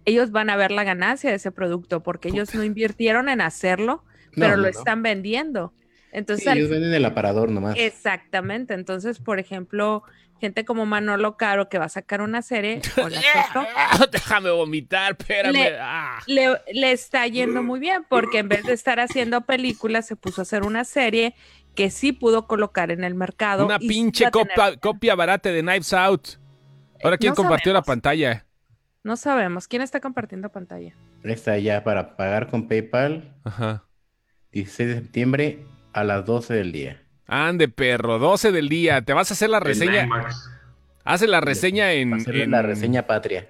[0.05, 4.03] ellos van a ver la ganancia de ese producto porque ellos no invirtieron en hacerlo,
[4.27, 4.67] No, pero no, lo no.
[4.69, 5.73] están vendiendo.
[6.15, 7.75] Entonces, Sí, al ellos venden el aparador nomás.
[7.77, 8.73] Exactamente.
[8.73, 10.03] Entonces, por ejemplo,
[10.39, 13.21] gente como Manolo Caro que va a sacar una serie, o la
[13.53, 13.67] Soto,
[14.11, 15.53] Déjame vomitar, espérame.
[15.53, 16.19] Le- Ah.
[16.27, 20.41] le, le está yendo muy bien porque en vez de estar haciendo películas, se puso
[20.41, 21.35] a hacer una serie
[21.75, 23.65] que sí pudo colocar en el mercado.
[23.65, 26.27] Una pinche copia, copia barata de Knives Out.
[27.03, 28.45] Ahora, ¿quién No compartió la pantalla?
[29.03, 29.67] No sabemos.
[29.67, 30.95] ¿Quién está compartiendo pantalla?
[31.23, 33.35] Está ya para pagar con PayPal.
[33.43, 33.83] Ajá.
[34.53, 37.01] 16 de septiembre a las 12 del día.
[37.25, 39.01] Ande, perro, 12 del día.
[39.01, 40.07] Te vas a hacer la reseña.
[41.03, 42.11] Hace la reseña en.
[42.11, 43.47] Va a ser en- la reseña patria.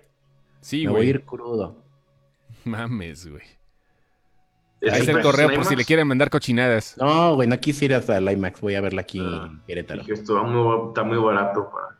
[0.61, 1.09] Sí, Me voy a güey.
[1.09, 1.83] ir crudo.
[2.63, 3.43] Mames, güey.
[4.81, 6.95] ¿Es Ahí está el correo por si le quieren mandar cochinadas.
[6.99, 8.61] No, güey, no quisiera hasta el IMAX.
[8.61, 10.01] Voy a verla aquí Ah, en Querétaro.
[10.01, 11.99] Dije, esto muy- está muy barato para.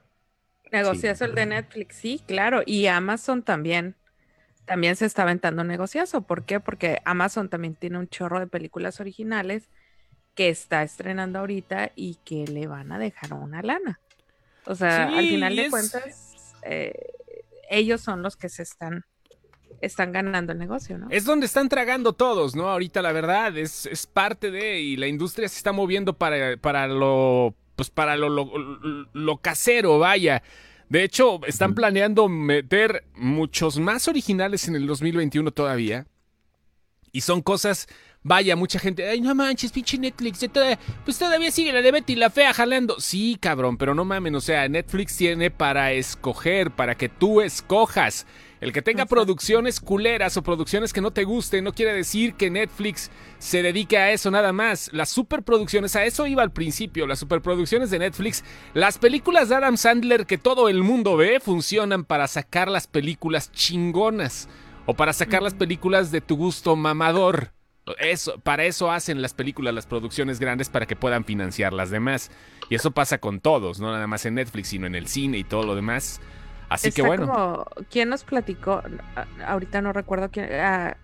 [0.72, 2.62] Negociazo el de Netflix, sí, claro.
[2.66, 3.96] Y Amazon también.
[4.66, 6.22] También se está aventando un negociazo.
[6.22, 6.60] ¿Por qué?
[6.60, 9.70] Porque Amazon también tiene un chorro de películas originales
[10.36, 14.00] que está estrenando ahorita y que le van a dejar una lana.
[14.66, 16.94] O sea, al final de es- cuentas, eh,
[17.70, 19.06] ellos son los que se están,
[19.82, 21.08] están ganando el negocio, ¿no?
[21.10, 22.70] Es donde están tragando todos, ¿no?
[22.70, 26.88] Ahorita la verdad es, es parte de y la industria se está moviendo para, para
[26.88, 28.50] lo pues para lo, lo,
[29.14, 30.42] lo casero, vaya.
[30.88, 36.06] De hecho, están planeando meter muchos más originales en el 2021 todavía.
[37.12, 37.88] Y son cosas,
[38.26, 41.92] vaya, mucha gente, ay, no manches, pinche Netflix, ya toda- pues todavía sigue la de
[41.92, 43.00] Betty la fea jalando.
[43.00, 48.26] Sí, cabrón, pero no mamen, o sea, Netflix tiene para escoger, para que tú escojas.
[48.62, 52.50] El que tenga producciones culeras o producciones que no te gusten no quiere decir que
[52.50, 54.90] Netflix se dedique a eso nada más.
[54.92, 59.78] Las superproducciones, a eso iba al principio, las superproducciones de Netflix, las películas de Adam
[59.78, 64.50] Sandler que todo el mundo ve funcionan para sacar las películas chingonas
[64.88, 67.55] o para sacar las películas de tu gusto mamador.
[68.00, 72.32] Eso, para eso hacen las películas, las producciones grandes para que puedan financiar las demás.
[72.70, 75.44] Y eso pasa con todos, no nada más en Netflix, sino en el cine y
[75.44, 76.20] todo lo demás.
[76.68, 77.28] Así que bueno.
[77.28, 78.82] como- ¿quién nos platicó?
[79.46, 80.50] Ahorita no recuerdo quién.
[80.54, 80.98] ah,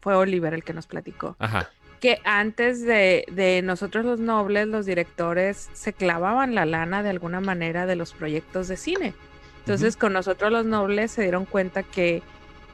[0.00, 1.36] fue Oliver el que nos platicó.
[1.38, 1.68] Ajá.
[2.00, 7.40] Que antes de, de nosotros los nobles, los directores se clavaban la lana de alguna
[7.40, 9.14] manera de los proyectos de cine.
[9.58, 12.22] Entonces, con nosotros los nobles se dieron cuenta que,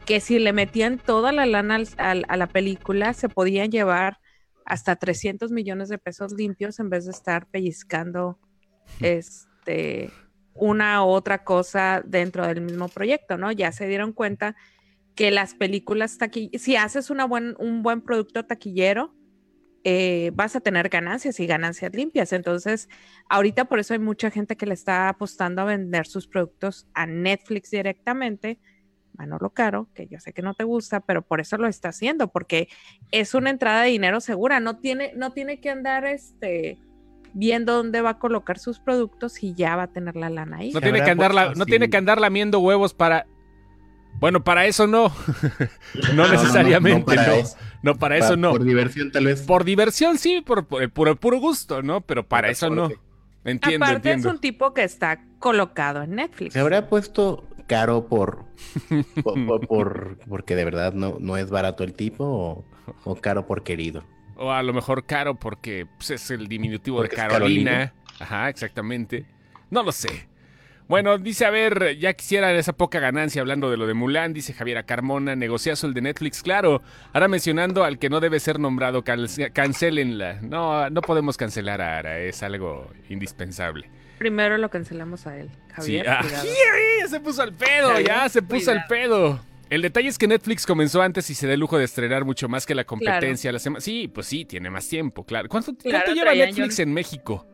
[0.06, 4.18] que si le metían toda la lana al- al- a la película, se podían llevar
[4.66, 8.38] hasta 300 millones de pesos limpios en vez de estar pellizcando
[9.00, 10.10] este
[10.54, 13.50] una u otra cosa dentro del mismo proyecto, ¿no?
[13.50, 14.54] Ya se dieron cuenta
[15.16, 19.14] que las películas taquilleras, si haces una buen, un buen producto taquillero,
[19.84, 22.32] eh, vas a tener ganancias y ganancias limpias.
[22.32, 22.88] Entonces,
[23.28, 27.06] ahorita por eso hay mucha gente que le está apostando a vender sus productos a
[27.06, 28.60] Netflix directamente.
[29.16, 32.28] Manolo Caro, que yo sé que no te gusta, pero por eso lo está haciendo,
[32.28, 32.68] porque
[33.12, 34.60] es una entrada de dinero segura.
[34.60, 36.78] No tiene, no tiene que andar este
[37.32, 40.70] viendo dónde va a colocar sus productos y ya va a tener la lana ahí.
[40.72, 43.26] No Se tiene, que andar la- no tiene que andar lamiendo huevos para.
[44.20, 45.08] Bueno, para eso no.
[45.94, 47.22] no No, no, necesariamente, no.
[47.22, 47.26] no para
[47.82, 47.98] No, eso.
[47.98, 48.50] para eso Pa- no.
[48.50, 49.46] Por Por, diversión, tal vez.
[49.64, 52.00] diversión sí, por, por, por el puro gusto, ¿no?
[52.00, 52.88] Pero para Por eso no.
[53.44, 54.28] Entiendo, Aparte entiendo.
[54.28, 56.54] es un tipo que está colocado en Netflix.
[56.54, 58.44] Se habrá puesto caro por,
[59.22, 62.64] por, por- por- porque de verdad no, no es barato el tipo o,
[63.04, 64.04] o caro por querido.
[64.36, 67.94] O a lo mejor caro porque pues, es el diminutivo Porque de Carolina.
[68.18, 69.26] Ajá, exactamente.
[69.70, 70.28] No lo sé.
[70.86, 74.52] Bueno, dice, a ver, ya quisiera esa poca ganancia hablando de lo de Mulan, dice
[74.52, 76.82] Javiera Carmona, negociazo el de Netflix, claro.
[77.14, 80.40] Ahora mencionando al que no debe ser nombrado, cancelenla.
[80.42, 83.88] No, no podemos cancelar a Ara, es algo indispensable.
[84.18, 85.50] Primero lo cancelamos a él.
[85.80, 86.22] Sí, Javier, ah,
[87.08, 89.40] se puso al pedo, Javier, ya se puso al pedo.
[89.70, 92.48] El detalle es que Netflix comenzó antes y se da el lujo de estrenar mucho
[92.48, 93.50] más que la competencia.
[93.50, 95.48] La sema- Sí, pues sí, tiene más tiempo, claro.
[95.48, 97.46] ¿Cuánto, Claro, cuánto lleva Netflix yo- en México?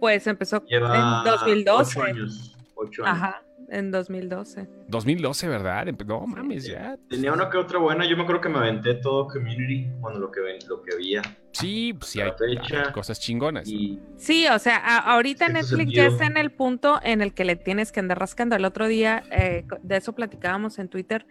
[0.00, 1.98] Pues empezó Lleva en 2012.
[1.98, 2.56] ocho años.
[2.74, 3.16] Ocho años.
[3.22, 4.68] Ajá, en 2012.
[4.88, 5.86] 2012, ¿verdad?
[6.06, 6.96] No mames, ya.
[7.08, 8.08] Tenía una que otra buena.
[8.08, 11.22] Yo me acuerdo que me aventé todo Community, bueno, lo que, ven- lo que había.
[11.52, 12.82] Sí, pues sí hay, La fecha.
[12.86, 13.68] hay cosas chingonas.
[13.68, 16.02] Y Sí, o sea, a- ahorita Netflix sentido.
[16.04, 18.54] ya está en el punto en el que le tienes que andar rascando.
[18.56, 21.26] El otro día, eh, de eso platicábamos en Twitter.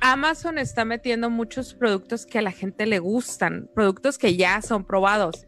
[0.00, 4.84] Amazon está metiendo muchos productos que a la gente le gustan, productos que ya son
[4.84, 5.46] probados.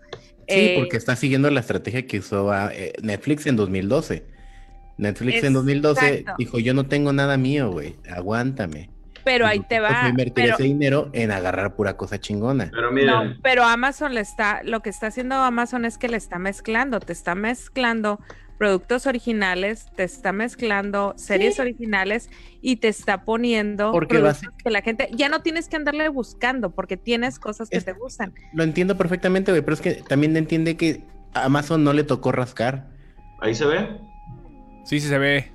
[0.48, 4.26] Sí, Eh, porque está siguiendo la estrategia que usó ah, eh, Netflix en 2012.
[5.00, 6.34] Netflix en Es- 2012 exacto.
[6.38, 8.90] dijo, yo no tengo nada mío, güey, aguántame.
[9.24, 10.08] pero ahí Y te va.
[10.08, 12.70] invertir Pero, ese dinero en agarrar pura cosa chingona.
[12.72, 16.38] Pero no, pero Amazon le está, lo que está haciendo Amazon es que le está
[16.38, 18.18] mezclando, te está mezclando
[18.56, 22.28] productos originales, te está mezclando series originales
[22.62, 26.70] y te está poniendo Porque vas- que la gente ya no tienes que andarle buscando
[26.70, 28.34] porque tienes cosas que Es- te gustan.
[28.54, 31.02] Lo entiendo perfectamente, güey, pero es que también entiende que
[31.34, 32.88] a Amazon no le tocó rascar.
[33.42, 33.88] ahí se ve.
[34.84, 35.52] Sí, sí se ve.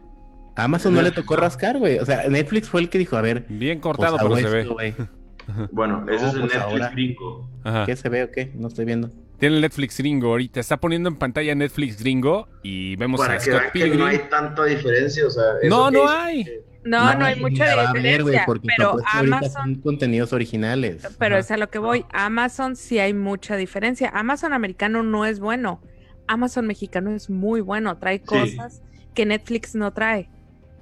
[0.55, 1.99] A Amazon no le tocó rascar, güey.
[1.99, 4.55] O sea, Netflix fue el que dijo, a ver, Bien pues cortado, hago pero se
[4.55, 4.95] ve.
[5.71, 7.49] Bueno, ese No, es el pues Netflix ahora- gringo.
[7.63, 7.85] Ajá.
[7.85, 8.51] ¿Qué se ve o qué?
[8.55, 9.11] No estoy viendo.
[9.38, 10.59] Tiene el Netflix gringo ahorita.
[10.59, 14.05] Está poniendo en pantalla Netflix gringo y vemos Para a que Scott vean que no
[14.05, 15.43] hay tanta diferencia, o sea.
[15.69, 16.45] No, no hay.
[16.83, 18.43] No, no, hay mucha ver, diferencia.
[18.45, 21.05] porque pero Amazon, son contenidos originales.
[21.19, 21.39] pero Ajá.
[21.41, 22.05] es a lo que voy.
[22.13, 24.09] Amazon sí hay mucha diferencia.
[24.15, 25.81] Amazon americano no es bueno.
[26.27, 27.97] Amazon mexicano es muy bueno.
[27.97, 28.81] Trae cosas
[29.15, 30.30] que Netflix no trae.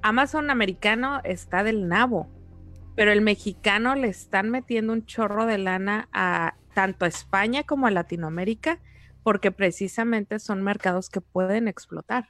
[0.01, 2.29] Amazon americano está del nabo.
[2.95, 7.87] Pero el mexicano le están metiendo un chorro de lana a tanto a España como
[7.87, 8.79] a Latinoamérica,
[9.23, 12.29] porque precisamente son mercados que pueden explotar.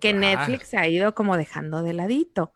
[0.00, 0.14] Que Ah.
[0.14, 2.52] Netflix se ha ido como dejando de ladito.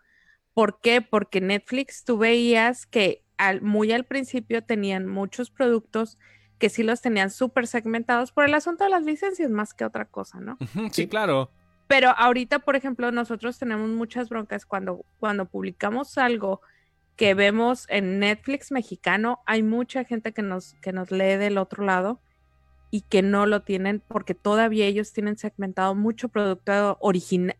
[0.54, 1.02] ¿Por qué?
[1.02, 6.18] Porque Netflix tú veías que al- muy al principio tenían muchos productos
[6.58, 10.06] que sí los tenían súper segmentados por el asunto de las licencias más que otra
[10.06, 10.56] cosa, ¿no?
[10.90, 11.50] Sí, claro.
[11.88, 16.60] Pero ahorita, por ejemplo, nosotros tenemos muchas broncas cuando, cuando publicamos algo
[17.14, 21.84] que vemos en Netflix mexicano, hay mucha gente que nos, que nos lee del otro
[21.84, 22.20] lado
[22.90, 27.56] y que no lo tienen porque todavía ellos tienen segmentado mucho producto origina-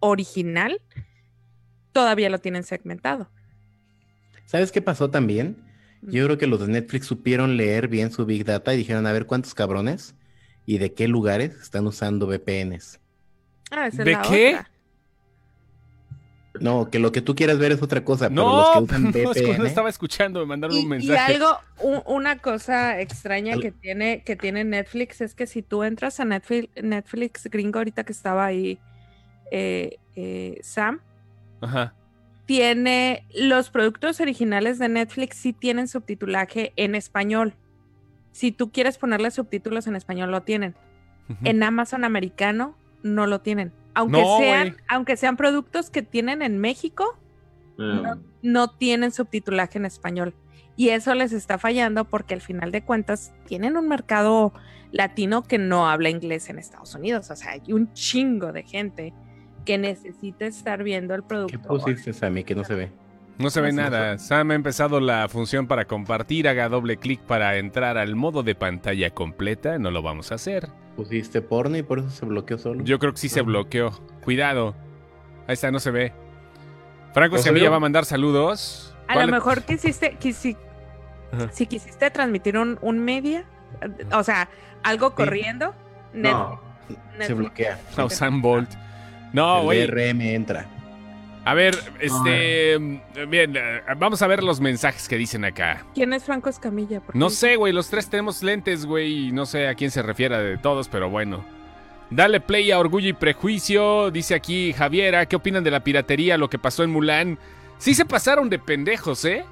[0.00, 0.80] original,
[1.92, 3.28] todavía lo tienen segmentado.
[4.46, 5.56] ¿Sabes qué pasó también?
[6.02, 9.12] Yo creo que los de Netflix supieron leer bien su Big Data y dijeron, a
[9.12, 10.14] ver cuántos cabrones
[10.66, 13.00] y de qué lugares están usando VPNs.
[13.70, 14.48] Ah, esa es ¿De la qué?
[14.56, 14.70] otra.
[16.60, 19.02] No, que lo que tú quieras ver es otra cosa, pero No, los que usan
[19.10, 19.32] no, es cuando
[19.64, 19.66] VPN...
[19.66, 21.32] estaba escuchando, me mandaron un Y, y mensaje.
[21.34, 26.20] algo, un- una cosa extraña que tiene, que tiene Netflix es que si tú entras
[26.20, 28.78] a Netflix, Netflix gringo, ahorita que estaba ahí
[29.50, 31.00] eh, eh, Sam,
[31.60, 31.92] Ajá.
[32.46, 37.54] tiene los productos originales de Netflix sí tienen subtitulaje en español.
[38.30, 40.76] Si tú quieres ponerle subtítulos en español, lo tienen.
[41.42, 43.72] En Amazon americano no lo tienen.
[43.94, 47.16] Aunque No, sean, aunque sean productos que tienen en México,
[48.42, 50.34] no tienen subtitulaje en español.
[50.76, 54.52] Y eso les está fallando porque al final de cuentas tienen un mercado
[54.90, 57.30] latino que no habla inglés en Estados Unidos.
[57.30, 59.14] O sea, hay un chingo de gente
[59.64, 61.68] que necesita estar viendo el ¿Qué producto.
[61.68, 62.42] pusiste, Sammy?
[62.42, 62.90] Que no se ve.
[63.38, 64.18] No se ve No nada.
[64.18, 66.48] Sam ha empezado la función para compartir.
[66.48, 69.78] Haga doble clic para entrar al modo de pantalla completa.
[69.78, 70.68] No lo vamos a hacer.
[70.96, 72.84] Pusiste porno y por eso se bloqueó solo.
[72.84, 73.46] Yo creo que sí se Ajá.
[73.46, 73.90] bloqueó.
[74.22, 74.74] Cuidado.
[75.46, 76.12] Ahí está, no se ve.
[77.12, 78.94] Franco ¿No se Escamilla va a mandar saludos.
[79.08, 80.56] A ¿Cuál- lo mejor quisiste, quisi-
[81.52, 83.44] si quisiste transmitir un, un media,
[84.12, 84.48] o sea,
[84.82, 85.74] algo corriendo,
[86.12, 86.60] no,
[87.20, 87.78] se bloquea.
[87.96, 88.70] No, Sam Bolt.
[89.32, 89.86] No, el güey.
[89.86, 90.66] DRM entra.
[91.46, 92.78] A ver, este.
[93.28, 95.84] Bien, eh, vamos a ver los mensajes que dicen acá.
[95.94, 97.02] ¿Quién es Franco Escamilla?
[97.12, 100.38] No sé, güey, los tres tenemos lentes, güey, y no sé a quién se refiere
[100.38, 101.44] de todos, pero bueno.
[102.10, 106.48] Dale play a Orgullo y Prejuicio, dice aquí Javiera, ¿qué opinan de la piratería, lo
[106.48, 107.38] que pasó en Mulan?
[107.78, 109.44] Sí se pasaron de pendejos, ¿eh?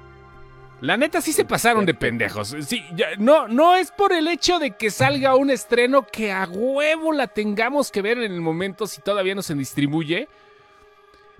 [0.81, 2.55] La neta sí se pasaron de pendejos.
[2.61, 6.45] Sí, ya- no, no es por el hecho de que salga un estreno que a
[6.49, 10.27] huevo la tengamos que ver en el momento si todavía no se distribuye.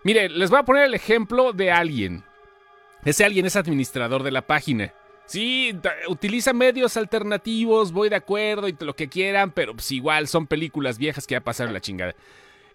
[0.03, 2.23] Mire, les voy a poner el ejemplo de alguien.
[3.05, 4.93] Ese alguien es administrador de la página.
[5.25, 5.73] Sí,
[6.07, 10.97] utiliza medios alternativos, voy de acuerdo y lo que quieran, pero pues igual son películas
[10.97, 12.13] viejas que ya pasaron la chingada.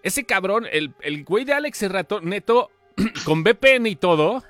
[0.03, 2.71] Ese cabrón, el, el güey de Alex Serrato, neto,
[3.25, 4.43] con VPN y todo,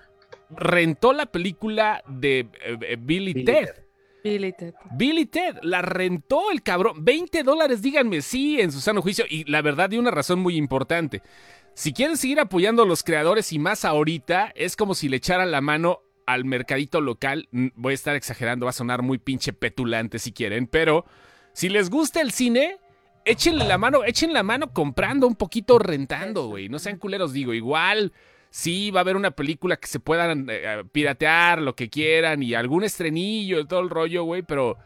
[0.51, 3.67] rentó la película de eh, eh, Billy, Billy Ted.
[3.67, 3.85] Ted.
[4.25, 4.75] Billy Ted.
[4.97, 7.05] Billy Ted, la rentó el cabrón.
[7.05, 9.25] 20 dólares, díganme, sí, en su sano juicio.
[9.29, 11.23] Y la verdad, de una razón muy importante.
[11.79, 15.53] Si quieren seguir apoyando a los creadores y más ahorita, es como si le echaran
[15.53, 17.47] la mano al mercadito local.
[17.53, 21.05] Mm, Voy a estar exagerando, va a sonar muy pinche petulante si quieren, pero
[21.53, 22.79] si les gusta el cine,
[23.25, 26.69] échenle la mano, echen la mano comprando un poquito, rentando, güey.
[26.69, 28.12] No sean culeros, digo, igual.
[28.51, 32.55] Sí, va a haber una película que se puedan eh, piratear, lo que quieran, y
[32.55, 34.79] algún estrenillo, todo el rollo, güey, pero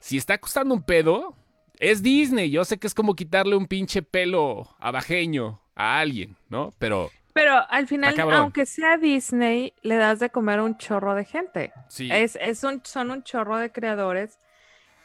[0.00, 1.36] si está costando un pedo,
[1.78, 2.50] es Disney.
[2.50, 6.72] Yo sé que es como quitarle un pinche pelo abajeño a alguien, ¿no?
[6.78, 11.24] Pero Pero al final, aunque sea Disney, le das de comer a un chorro de
[11.24, 11.72] gente.
[11.88, 12.08] sí.
[12.12, 14.38] Es, es un, son un chorro de creadores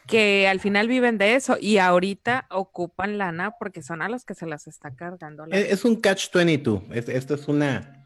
[0.06, 4.34] que al final viven de eso y ahorita ocupan lana porque son a los que
[4.34, 5.46] se las está cargando.
[5.46, 6.92] la- Es, es un catch-22.
[6.92, 8.04] Es- esto es una...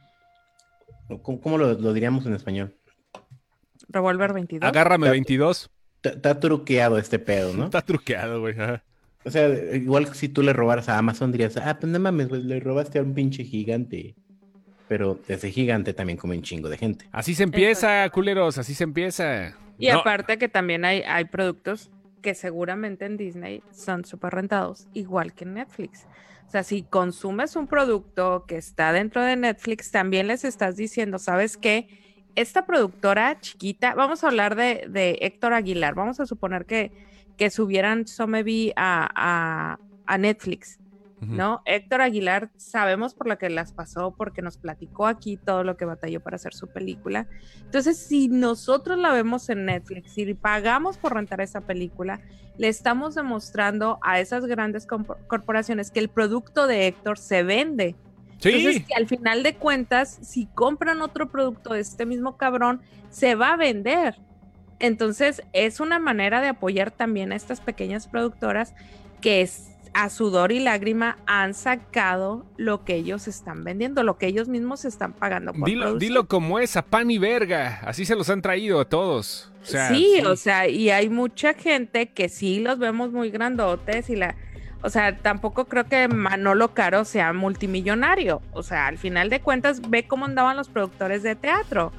[1.23, 2.75] ¿Cómo, cómo lo, lo diríamos en español?
[3.89, 4.69] Revolver 22.
[4.69, 5.71] Agárrame 22.
[5.97, 7.65] Está- Está truqueado este pedo, ¿no?
[7.67, 8.59] Está truqueado, güey.
[8.59, 8.83] ajá.
[9.25, 12.29] O sea, igual que si tú le robaras a Amazon dirías, ah, pues no mames,
[12.29, 14.15] güey, le robaste a un pinche gigante.
[14.89, 17.07] Pero ese gigante también come un chingo de gente.
[17.13, 19.55] Así se empieza, culeros, así se empieza.
[19.79, 21.91] Y No, aparte que también hay, hay productos
[22.23, 26.07] que seguramente en Disney son súper rentados, igual que en Netflix.
[26.47, 31.19] O sea, si consumes un producto que está dentro de Netflix, también les estás diciendo,
[31.19, 31.87] ¿sabes qué?
[32.35, 36.91] Esta productora chiquita, vamos a hablar de, de Héctor Aguilar, vamos a suponer que,
[37.41, 40.79] que subieran Somevi a, a, a Netflix.
[41.23, 41.63] ¿no?
[41.65, 45.87] Héctor Aguilar sabemos por lo que las pasó, porque nos platicó aquí todo lo que
[45.87, 47.29] batalló para hacer su película.
[47.63, 52.21] Entonces, si nosotros la vemos en Netflix y pagamos por rentar esa película,
[52.59, 57.97] le estamos demostrando a esas grandes corporaciones que el producto de Héctor se vende.
[58.33, 63.35] Entonces, que al final de cuentas, si compran otro producto de este mismo cabrón, se
[63.35, 64.17] va a vender.
[64.81, 68.75] Entonces, es una manera de apoyar también a estas pequeñas productoras
[69.21, 69.49] que
[69.93, 74.85] a sudor y lágrima han sacado lo que ellos están vendiendo, lo que ellos mismos
[74.85, 77.81] están pagando por dilo, dilo como es, a pan y verga.
[77.85, 79.53] Así se los han traído a todos.
[79.63, 84.17] sí, sí, o sea, y hay mucha gente que sí los vemos muy grandotes y
[84.17, 84.37] la
[84.83, 88.41] o sea, tampoco creo que Manolo Caro sea multimillonario.
[88.53, 91.93] O sea, al final de cuentas, ve cómo andaban los productores de teatro.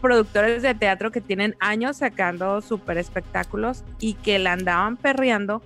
[0.00, 5.62] Productores de teatro que tienen años sacando super espectáculos y que la andaban perreando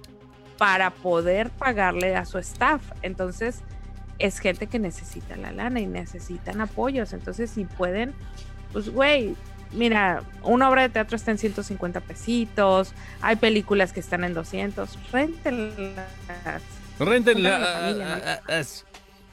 [0.58, 2.80] para poder pagarle a su staff.
[3.02, 3.60] Entonces,
[4.18, 7.12] es gente que necesita la lana y necesitan apoyos.
[7.12, 8.14] Entonces, si pueden,
[8.72, 9.36] pues, güey,
[9.72, 14.98] mira, una obra de teatro está en 150 pesitos, hay películas que están en 200,
[15.12, 16.06] rentenlas.
[16.98, 18.84] Rentenlas.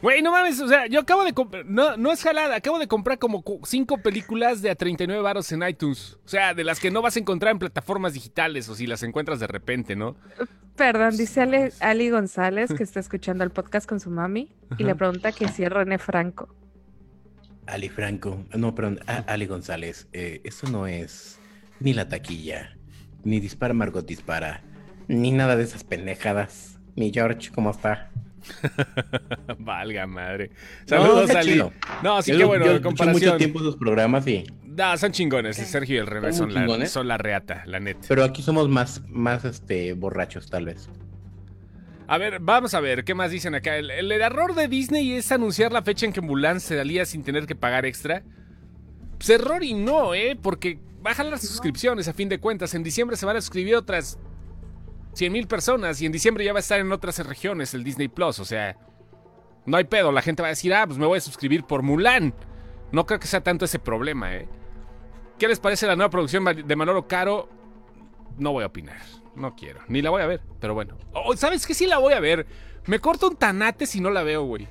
[0.03, 2.89] Güey, no mames, o sea, yo acabo de comprar, no, no es jalada, acabo de
[2.89, 6.19] comprar como cinco películas de a 39 baros en iTunes.
[6.25, 9.01] O sea, de las que no vas a encontrar en plataformas digitales o si las
[9.03, 10.17] encuentras de repente, ¿no?
[10.75, 15.31] Perdón, dice Ali, González que está escuchando el podcast con su mami y le pregunta
[15.31, 16.53] que si es René Franco.
[17.65, 21.39] Ali Franco, no, perdón, Ali González, eh, eso no es
[21.79, 22.75] ni la taquilla,
[23.23, 24.63] ni Dispara Margot Dispara,
[25.07, 26.77] ni nada de esas pendejadas.
[26.97, 28.11] Mi George, ¿cómo está?
[29.59, 30.51] Valga madre.
[30.85, 31.63] Saludos, no, Ali.
[32.01, 33.31] No, sí que bueno, yo, comparación.
[33.31, 34.45] mucho tiempo sus programas y.
[34.63, 35.57] No, son chingones.
[35.57, 38.01] Sergio y el revés son, la, son la reata, la neta.
[38.07, 40.89] Pero aquí somos más, más este, borrachos, tal vez.
[42.07, 43.77] A ver, vamos a ver, ¿qué más dicen acá?
[43.77, 47.45] El, error de Disney es anunciar la fecha en que Mulan se salía sin tener
[47.45, 48.23] que pagar extra.
[49.17, 50.37] Pues error y no, ¿eh?
[50.41, 52.73] Porque bajan las suscripciones a fin de cuentas.
[52.73, 54.17] En diciembre se van a suscribir otras
[55.13, 58.07] 100 mil personas y en diciembre ya va a estar en otras regiones el Disney
[58.07, 58.39] Plus.
[58.39, 58.77] O sea,
[59.65, 60.11] no hay pedo.
[60.11, 62.33] La gente va a decir, ah, pues me voy a suscribir por Mulan.
[62.91, 64.47] No creo que sea tanto ese problema, ¿eh?
[65.39, 67.49] ¿Qué les parece la nueva producción de Manolo Caro?
[68.37, 69.01] No voy a opinar
[69.35, 69.81] no quiero.
[69.87, 70.97] Ni la voy a ver, pero bueno.
[71.13, 71.73] Oh, ¿Sabes qué?
[71.73, 72.45] Sí la voy a ver.
[72.85, 74.67] Me corto un tanate si no la veo, güey.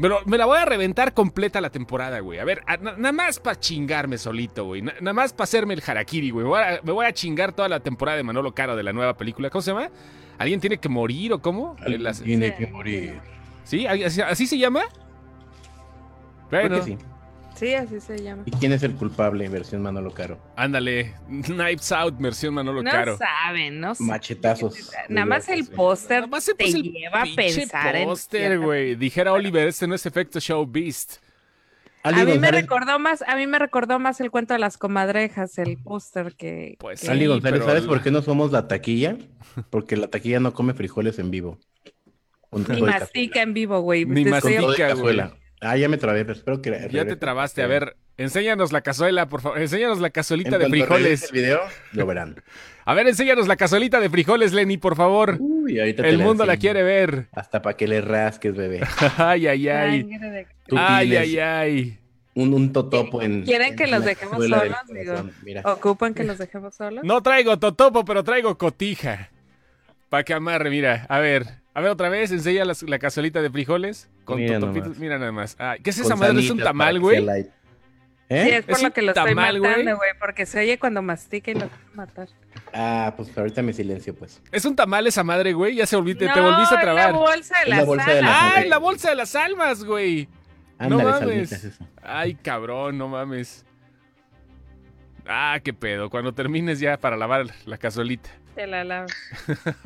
[0.00, 2.40] Pero me la voy a reventar completa la temporada, güey.
[2.40, 4.82] A ver, nada más para chingarme solito, güey.
[4.82, 6.46] Nada más para hacerme el harakiri, güey.
[6.82, 9.50] Me, voy a chingar toda la temporada de Manolo Caro de la nueva película.
[9.50, 9.90] ¿Cómo se llama?
[10.36, 11.76] ¿Alguien tiene que morir o cómo?
[11.78, 13.20] Alguien tiene que morir.
[13.62, 13.86] ¿Sí?
[13.86, 14.82] ¿Así, se llama?
[16.50, 16.82] Bueno.
[16.82, 16.98] sí.
[17.64, 18.42] Sí, así se llama.
[18.44, 19.48] ¿Y quién es el culpable?
[19.48, 20.38] Versión Manolo Caro.
[20.54, 23.12] Ándale, Knives Out, versión Manolo Caro.
[23.12, 24.92] No saben, no Machetazos.
[25.08, 26.26] Nada más el póster
[26.58, 28.04] te lleva a pensar en.
[28.04, 28.96] póster, güey.
[28.96, 31.22] Dijera Oliver, este no es efecto show beast.
[32.02, 35.56] A mí me recordó más, a mí me recordó más el cuento de las comadrejas,
[35.56, 36.76] el póster que.
[36.78, 39.16] Pues sí, ¿sabes por qué no somos la taquilla?
[39.70, 41.58] Porque la taquilla no come frijoles en vivo.
[42.52, 44.04] Ni mastica en vivo, güey.
[44.04, 45.18] Ni mastica, güey.
[45.64, 46.88] Ah, ya me trabé, pero espero que...
[46.92, 47.62] Ya te trabaste.
[47.62, 49.60] A ver, enséñanos la cazuela, por favor.
[49.60, 51.24] Enséñanos la cazuelita de frijoles.
[51.24, 51.60] el video,
[51.92, 52.36] lo verán.
[52.86, 55.38] A ver, enséñanos la cazuelita de frijoles, Lenny, por favor.
[55.40, 57.28] Uy, ahorita El mundo la, quiere ver.
[57.32, 58.82] Hasta para que le rasques, bebé.
[59.16, 60.10] ay, ay, ay.
[60.76, 61.98] Ay, ay, ay.
[62.34, 63.44] Un, un totopo en.
[63.44, 64.76] ¿Quieren que los dejemos solos?
[64.88, 65.14] Digo,
[65.64, 67.02] ¿Ocupan que los dejemos solos?
[67.04, 69.30] No traigo totopo, pero traigo cotija.
[70.10, 71.06] Para que amarre, mira.
[71.08, 71.63] A ver.
[71.74, 75.56] A ver, otra vez, enseña la, cazuelita de frijoles con mira Mira nada más.
[75.82, 76.40] ¿Qué es esa madre?
[76.40, 77.26] ¿Es un tamal, güey?
[78.28, 78.44] ¿Eh?
[78.44, 81.54] Sí, es por lo que lo estoy matando, güey, porque se oye cuando mastica y
[81.54, 82.28] lo matar.
[82.72, 84.40] Ah, pues ahorita me silencio, pues.
[84.50, 85.74] ¿Es un tamal esa madre, güey?
[85.74, 87.12] Ya se olvide, te volviste a trabar.
[87.12, 88.08] la bolsa de las almas.
[88.24, 90.28] ¡Ah, la bolsa de las almas, güey!
[90.78, 91.78] no mames.
[92.02, 93.66] Ay, cabrón, no mames.
[95.26, 96.08] Ah, qué pedo.
[96.08, 98.30] Cuando termines ya para lavar la cazuelita.
[98.54, 99.08] Te la lavo.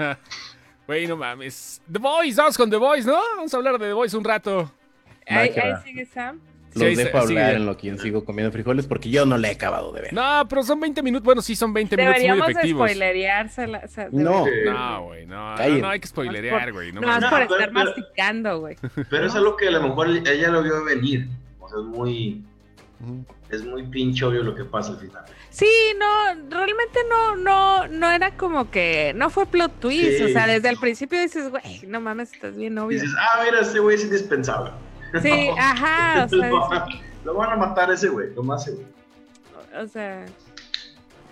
[0.88, 1.82] Güey, no mames.
[1.92, 3.20] The Boys, vamos con The Boys, ¿no?
[3.36, 4.72] Vamos a hablar de The Boys un rato.
[5.26, 5.52] Ahí,
[5.84, 6.40] sigue Sam.
[6.72, 9.50] Los dejo hablar en lo que yo sigo comiendo frijoles porque yo no le he
[9.50, 10.14] acabado de ver.
[10.14, 11.24] No, pero son 20 minutos.
[11.24, 12.90] Bueno, sí, son 20 minutos muy efectivos.
[12.90, 13.82] spoilereársela.
[13.84, 14.46] O sea, no.
[14.64, 16.90] No, güey, no, no, hay que spoilerear, güey.
[16.90, 18.76] No, no, es por estar masticando, güey.
[19.10, 21.28] Pero es algo que a lo mejor ella lo vio venir.
[21.60, 22.42] O sea, es muy.
[23.48, 25.24] Es muy pinche obvio lo que pasa al final.
[25.50, 30.46] Sí, no, realmente no, no, no era como que, no fue plot twist, o sea,
[30.46, 33.00] desde el principio dices, güey, no mames, estás bien obvio.
[33.00, 34.72] Dices, ah, mira, ese güey es indispensable.
[35.22, 36.86] Sí, ajá, o sea,
[37.24, 38.88] lo, van a matar ese güey, lo más seguro.
[39.80, 40.26] O sea.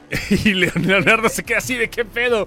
[0.31, 2.47] y Leonardo se queda así de qué pedo.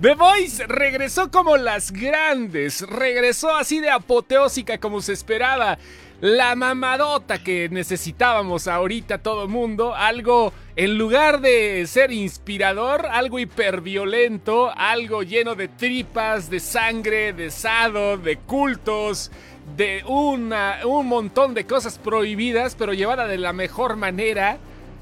[0.00, 5.78] The Voice regresó como las grandes, regresó así de apoteósica como se esperaba.
[6.20, 14.70] La mamadota que necesitábamos ahorita todo mundo, algo en lugar de ser inspirador, algo hiperviolento,
[14.76, 19.30] algo lleno de tripas, de sangre, de sado, de cultos,
[19.78, 24.58] de una, un montón de cosas prohibidas, pero llevada de la mejor manera.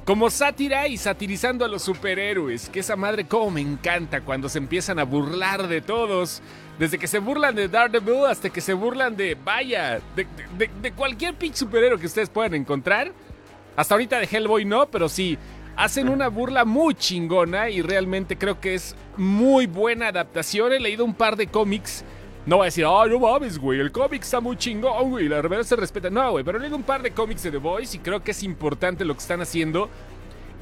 [0.09, 4.57] Como sátira y satirizando a los superhéroes, que esa madre como me encanta cuando se
[4.57, 6.41] empiezan a burlar de todos.
[6.79, 11.59] Desde que se burlan de Daredevil hasta que se burlan de, vaya, de, cualquier pinche
[11.59, 13.13] superhéroe que ustedes puedan encontrar.
[13.77, 15.37] Hasta ahorita de Hellboy no, pero sí,
[15.77, 20.73] hacen una burla muy chingona y realmente creo que es muy buena adaptación.
[20.73, 22.03] He leído un par de cómics.
[22.49, 25.43] No voy a decir, oh, no mames, güey, el cómic está muy chingón, güey, la
[25.43, 26.09] verdad se respeta.
[26.09, 28.43] No, güey, pero leído un par de cómics de The Voice y creo que es
[28.43, 29.91] importante lo que están haciendo.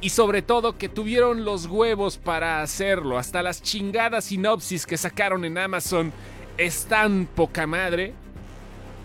[0.01, 3.17] Y sobre todo que tuvieron los huevos para hacerlo.
[3.17, 6.11] Hasta las chingadas sinopsis que sacaron en Amazon
[6.57, 8.13] están poca madre.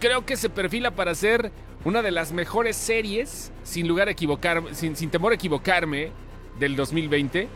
[0.00, 1.52] Creo que se perfila para ser
[1.84, 6.10] una de las mejores series, sin lugar a equivocarme, sin, sin temor a equivocarme,
[6.58, 7.48] del 2020.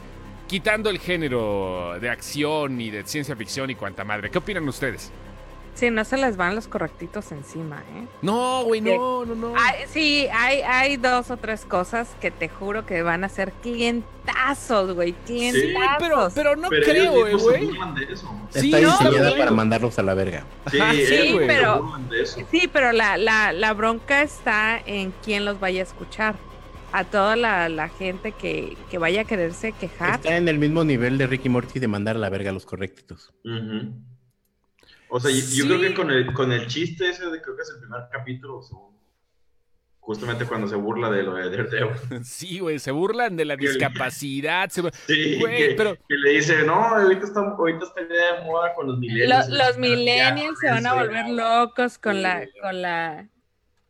[0.47, 4.31] Quitando el género de acción y de ciencia ficción y cuanta madre.
[4.31, 5.11] ¿Qué opinan ustedes?
[5.77, 8.07] Sí, no se les van los correctitos encima, ¿eh?
[8.23, 9.53] No, güey, no, no, no.
[9.59, 13.53] Ay, sí, hay, hay dos o tres cosas que te juro que van a ser
[13.53, 15.13] clientazos, güey.
[15.27, 15.69] Clientazos.
[15.69, 17.71] Sí, pero, pero no Pero creo, eh, güey.
[18.53, 20.45] Sí, Está diseñada para mandarlos a la verga.
[20.71, 21.99] Sí, sí, pero-.
[22.51, 26.37] Sí, pero la, la, la bronca está en quién los vaya a escuchar.
[26.93, 30.15] A toda la, la gente que, que vaya a quererse quejar.
[30.17, 32.65] Está en el mismo nivel de Ricky Morty de mandar a la verga a los
[32.65, 33.35] correctitos.
[35.09, 37.71] O sea, yo, creo que con el, con el chiste ese de creo que es
[37.75, 39.01] el primer capítulo, o segundo,
[40.01, 41.97] justamente cuando se burla de lo de Daredevil.
[42.25, 44.69] Sí, güey, se burlan de la Que- discapacidad.
[44.71, 48.75] se- Sí, Güey, que, pero- que le dice, no, ahorita está, ahorita está de moda
[48.75, 49.49] con los millennials.
[49.49, 52.51] Lo- los millennials se van a volver locos con la, Sí.
[52.61, 53.29] con la,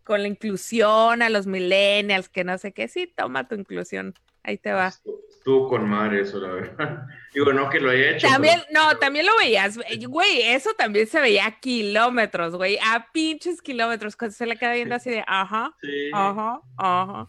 [0.06, 2.86] con la inclusión a los millennials, que no sé qué.
[2.88, 4.14] Sí, toma tu inclusión.
[4.44, 4.86] Ahí te va.
[4.86, 7.02] Estuvo con madre eso, la verdad.
[7.34, 8.28] Digo, no que lo haya hecho.
[8.28, 9.76] También, pero- no, también lo veías,
[10.08, 14.72] güey, eso también se veía a kilómetros, güey, a pinches kilómetros, cuando se le queda
[14.74, 16.10] viendo así de, ajá, Sí.
[16.14, 17.28] ajá, ajá.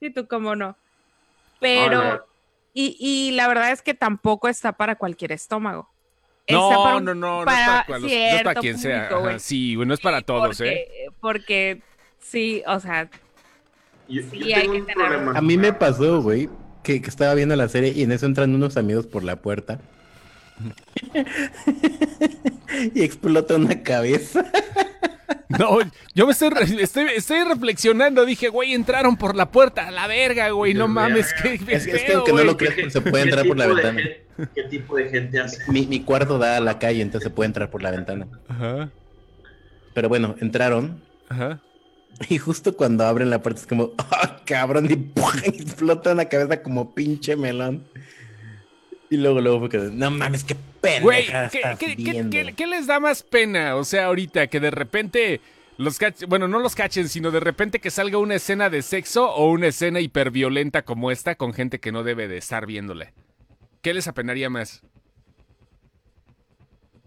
[0.00, 0.74] Sí, tú cómo no.
[1.60, 2.26] Pero,
[2.72, 5.90] y, y la verdad es que tampoco está para cualquier estómago.
[6.46, 9.06] Para No, un- no, no, no es para para, cual- no es para quien sea.
[9.06, 9.38] Ajá, güey.
[9.38, 11.06] sí, güey, no es para todos, porque, ¿eh?
[11.20, 11.82] Porque,
[12.24, 13.08] sí, o sea,
[14.08, 15.32] yo, sí, yo hay que tener- problema.
[15.36, 16.48] A mí me pasó, güey,
[16.82, 19.80] que, que estaba viendo la serie y en eso entran unos amigos por la puerta.
[22.94, 24.50] y explota una cabeza.
[25.56, 25.78] No,
[26.14, 26.48] yo me estoy,
[26.80, 28.24] estoy, estoy reflexionando.
[28.24, 30.74] Dije, güey, entraron por la puerta a la verga, güey.
[30.74, 33.46] No mames, qué, Es, qué es que aunque no lo creas, pues, se puede entrar
[33.46, 34.00] por la de ventana.
[34.54, 35.62] ¿Qué tipo de gente hace?
[35.70, 38.26] Mi, mi cuarto da a la calle, entonces se puede entrar por la ventana.
[38.48, 38.90] Ajá,
[39.94, 41.60] Pero bueno, entraron ajá.
[42.28, 44.90] Y justo cuando abren la puerta es como, ¡ah, cabrón!
[44.90, 45.24] Y ¡pum!
[45.44, 47.84] explota una cabeza como pinche melón.
[49.10, 50.56] Y luego, luego fue que, no mames, qué
[51.00, 52.30] Güey, pendeja ¿qué, estás qué- qué- viendo".
[52.30, 53.76] qué- qué les da más pena?
[53.76, 55.40] O sea, ahorita que de repente
[55.76, 59.30] los cachen, bueno, no los cachen, sino de repente que salga una escena de sexo
[59.30, 63.12] o una escena hiperviolenta como esta con gente que no debe de estar viéndole.
[63.82, 64.82] ¿Qué les apenaría más?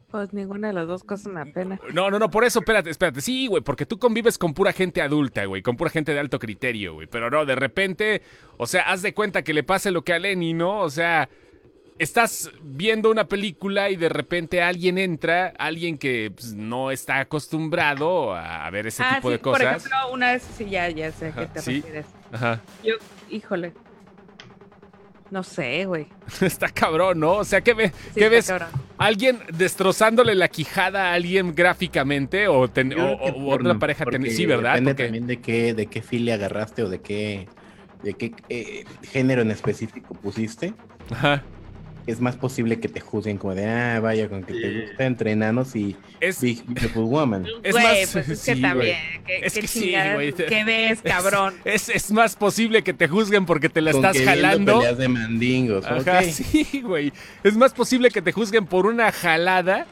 [0.10, 1.80] Pues ninguna de las dos cosas me apena.
[1.94, 3.22] No, no, no, por eso, espérate, espérate.
[3.22, 6.40] Sí, güey, porque tú convives con pura gente adulta, güey, con pura gente de alto
[6.40, 7.08] criterio, güey.
[7.08, 8.22] Pero no, de repente,
[8.58, 10.80] o sea, haz de cuenta que le pase lo que a Lenny, ¿no?
[10.80, 11.30] O sea,
[12.00, 18.34] estás viendo una película y de repente alguien entra, alguien que pues, no está acostumbrado
[18.34, 19.86] a ver ese ah, tipo sí, de por cosas.
[19.86, 21.76] ejemplo, una vez sí, ya, ya sé a qué te sí.
[21.82, 22.06] refieres.
[22.32, 22.62] Ajá.
[22.84, 22.96] Yo,
[23.30, 23.74] híjole.
[25.32, 26.08] No sé, güey.
[26.42, 27.34] Está cabrón, ¿no?
[27.34, 28.48] O sea, ¿qué, ve- Sí, qué ves?
[28.48, 28.70] cabrón.
[28.98, 32.48] ¿Alguien destrozándole la quijada a alguien gráficamente?
[32.48, 34.06] ¿O, ten- porno, otra pareja?
[34.06, 34.72] ten- Sí, ¿verdad?
[34.74, 37.48] Depende Porque- también de qué, de qué filia agarraste o de qué,
[38.04, 40.74] de qué eh, género en específico pusiste.
[41.12, 41.44] Ajá.
[42.08, 44.82] Es más posible que te juzguen como de, ah, vaya, con que te Sí.
[44.88, 47.46] gusta entre enanos y Es, Big Beautiful Woman.
[47.64, 48.62] Es Güey, más- pues es sí, que güey.
[48.62, 48.98] también.
[49.26, 50.34] ¿Qué, Es qué que sí, güey.
[50.34, 51.54] ¿Qué ves, cabrón?
[51.66, 54.78] Es, es más posible que te juzguen porque te la Con estás que jalando.
[54.80, 55.86] peleas de mandingos.
[55.86, 56.24] Ajá, ok.
[56.32, 57.12] sí, güey.
[57.44, 59.86] Es más posible que te juzguen por una jalada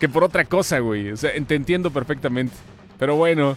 [0.00, 1.10] que por otra cosa, güey.
[1.12, 2.54] O sea, te entiendo perfectamente.
[2.98, 3.56] Pero bueno.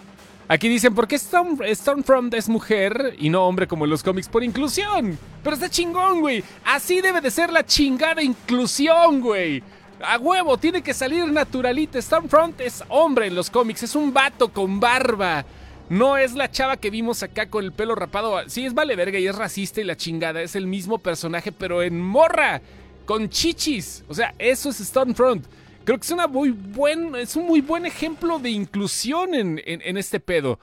[0.51, 4.27] Aquí dicen, ¿por qué Storm, es mujer y no hombre como en los cómics?
[4.27, 5.17] Por inclusión.
[5.41, 6.43] Pero está chingón, güey.
[6.65, 9.63] Así debe de ser la chingada inclusión, güey.
[10.03, 12.01] A huevo, tiene que salir naturalita.
[12.01, 15.45] Stormfront es hombre en los cómics, es un vato con barba.
[15.87, 18.37] No es la chava que vimos acá con el pelo rapado.
[18.49, 20.41] Sí, es vale verga y es racista y la chingada.
[20.41, 22.61] Es el mismo personaje, pero en morra.
[23.05, 24.03] con chichis.
[24.09, 25.45] O sea, eso es Stormfront.
[25.84, 29.82] Creo que es, una muy buen, es un muy buen ejemplo de inclusión en, en-
[29.82, 30.59] en este pedo.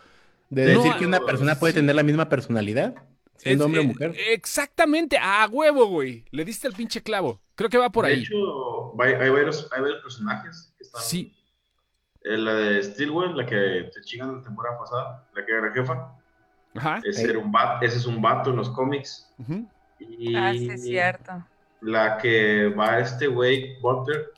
[0.50, 2.94] De No, decir que una persona puede tener la misma personalidad,
[3.36, 4.14] siendo Es- hombre o eh, mujer.
[4.30, 6.24] Exactamente, a huevo, güey.
[6.30, 7.40] Le diste el pinche clavo.
[7.54, 8.20] Creo que va por de ahí.
[8.22, 11.02] hecho, hay, hay varios, hay varios personajes que están.
[11.02, 11.34] Sí.
[12.22, 16.14] Eh, la de Steelwell, la que te chingan la temporada pasada, la que era jefa.
[16.74, 17.00] Ajá.
[17.04, 19.28] Ese, era un vato, ese es un vato en los cómics.
[19.38, 19.66] Ujú.
[19.98, 21.44] Y Ah, sí, es cierto.
[21.80, 24.30] la que va este güey, Butler,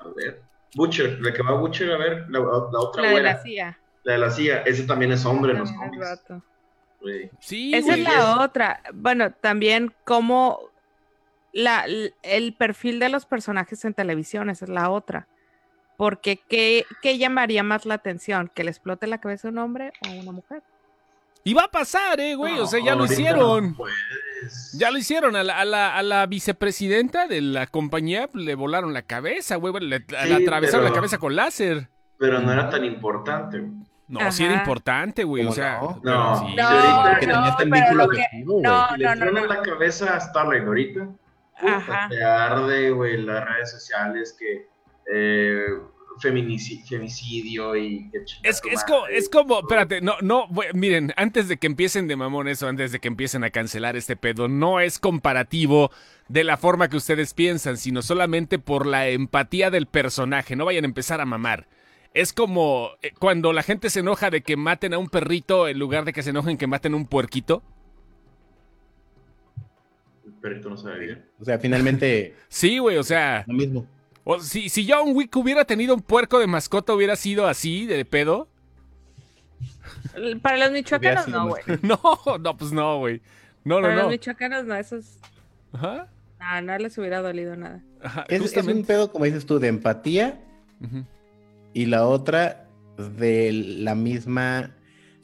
[0.00, 0.42] a ver,
[0.74, 3.78] Butcher, la que va Butcher, a ver, la, la otra La de güera, la CIA.
[4.04, 6.22] la de la CIA, ese también es hombre en los También cómics.
[7.40, 8.00] Sí, Esa güey.
[8.00, 8.82] es la otra.
[8.92, 10.60] Bueno, también como
[11.52, 11.86] la,
[12.22, 15.26] el perfil de los personajes en televisión, esa es la otra.
[15.96, 18.50] Porque ¿qué, qué llamaría más la atención?
[18.54, 20.62] ¿Que le explote la cabeza a un hombre o a una mujer?
[21.44, 22.58] Y va a pasar, eh, güey.
[22.58, 23.70] o sea, ya No, lo hicieron.
[23.70, 23.96] no puedes.
[24.78, 25.36] Ya lo hicieron.
[25.36, 29.72] A la, a la- a la vicepresidenta de la compañía le volaron la cabeza, güey.
[29.80, 31.88] Le, le atravesaron la pero- cabeza con láser.
[32.18, 33.58] Pero no era tan importante.
[33.58, 33.72] güey.
[34.08, 34.32] No, Ajá.
[34.32, 35.44] sí era importante, güey.
[35.44, 36.00] O ¿Cómo sea, no?
[36.02, 36.38] No.
[36.40, 39.46] sí, No, tenía hasta el pero lo que- no, le no, no, no.
[39.46, 41.06] la cabeza a Starlight ahorita,
[41.60, 42.08] puta, Ajá.
[42.08, 44.66] te arde, güey, las redes sociales que
[45.12, 45.64] eh,
[46.20, 48.10] femicidio y
[48.42, 52.48] Es, es, como, es como, espérate, no, no, miren, antes de que empiecen de mamón
[52.48, 55.90] eso, antes de que empiecen a cancelar este pedo, no es comparativo
[56.28, 60.84] de la forma que ustedes piensan, sino solamente por la empatía del personaje, no vayan
[60.84, 61.66] a empezar a mamar.
[62.12, 65.78] Es como eh, cuando la gente se enoja de que maten a un perrito en
[65.78, 67.62] lugar de que se enojen que maten a un puerquito.
[70.26, 71.24] El perrito no sabe bien.
[71.40, 73.86] O sea, finalmente, Sí, güey, o sea, lo mismo.
[74.24, 78.04] O si, si John Wick hubiera tenido un puerco de mascota, hubiera sido así, de
[78.04, 78.48] pedo.
[80.42, 81.62] Para los michoacanos no, güey.
[81.82, 82.00] No,
[82.40, 83.20] no, pues no, güey.
[83.64, 84.10] No, no, Para los no.
[84.10, 85.18] michoacanos no, esos...
[85.72, 86.08] Ajá,
[86.40, 87.80] No, no les hubiera dolido nada.
[88.02, 90.40] ajá, Es, es un pedo, como dices tú, de empatía
[90.80, 91.04] Ujú.
[91.74, 92.66] y la otra
[93.16, 94.74] de la misma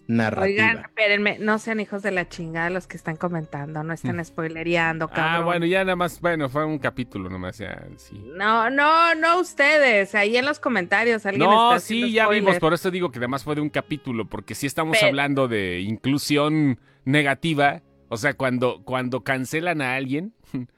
[0.08, 0.44] narrativa.
[0.64, 5.08] Oigan, espérenme, no sean hijos de la chingada los que están comentando, no están spoilereando,
[5.08, 5.24] cabrón.
[5.26, 8.22] Ah, bueno, ya nada más, bueno, fue un capítulo nomás, ya, sí.
[8.36, 12.42] No, no, no ustedes, ahí en los comentarios alguien No, está sí, ya spoiler.
[12.44, 15.48] vimos, por eso digo que además fue de un capítulo, porque sí estamos Pero- hablando
[15.48, 20.32] de inclusión negativa, o sea, cuando, cuando cancelan a alguien,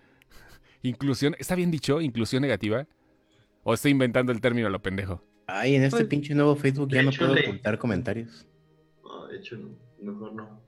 [0.82, 2.00] inclusión, ¿está bien dicho?
[2.00, 2.86] ¿Inclusión negativa?
[3.64, 5.22] ¿O estoy inventando el término a lo pendejo?
[5.46, 8.46] Ay, en este Pues, pinche nuevo Facebook ya no hecho, puedo ocultar comentarios.
[9.28, 9.70] No, de hecho, no,
[10.12, 10.60] mejor no.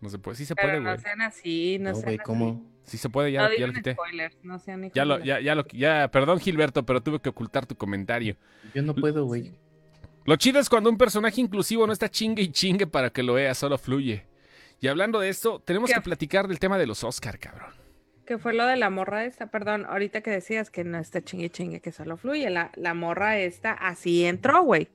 [0.00, 0.98] No se puede, sí se Pero puede, no güey.
[1.02, 2.18] sean así, no, No, sean así.
[2.18, 2.72] ¿cómo?
[2.82, 3.92] Sí se puede, ya, no ya lo quité.
[3.92, 7.66] spoilers, no sean Ya lo, ya, ya lo, ya, perdón Gilberto, pero tuve que ocultar
[7.66, 8.36] tu comentario.
[8.74, 9.52] Yo no puedo, güey.
[10.24, 13.34] Lo chido es cuando un personaje inclusivo no está chingue y chingue para que lo
[13.34, 14.24] vea, solo fluye.
[14.80, 15.94] Y hablando de esto, tenemos ¿Qué?
[15.94, 17.70] que platicar del tema de los Oscar, cabrón.
[18.26, 21.50] Que fue lo de la morra esta, perdón, ahorita que decías que no está chingue
[21.50, 24.88] chingue, que solo fluye, la, la morra esta así entró, güey.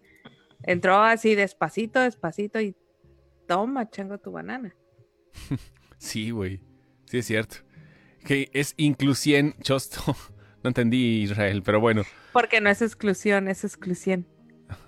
[0.64, 2.76] Entró así despacito, despacito y
[3.48, 4.76] toma, chango tu banana.
[6.00, 6.62] Sí, güey.
[7.06, 7.56] Sí, es cierto.
[8.24, 10.02] Que es inclusión chosto.
[10.64, 12.02] No entendí, Israel, pero bueno.
[12.34, 14.28] Porque no es exclusión, es exclusión.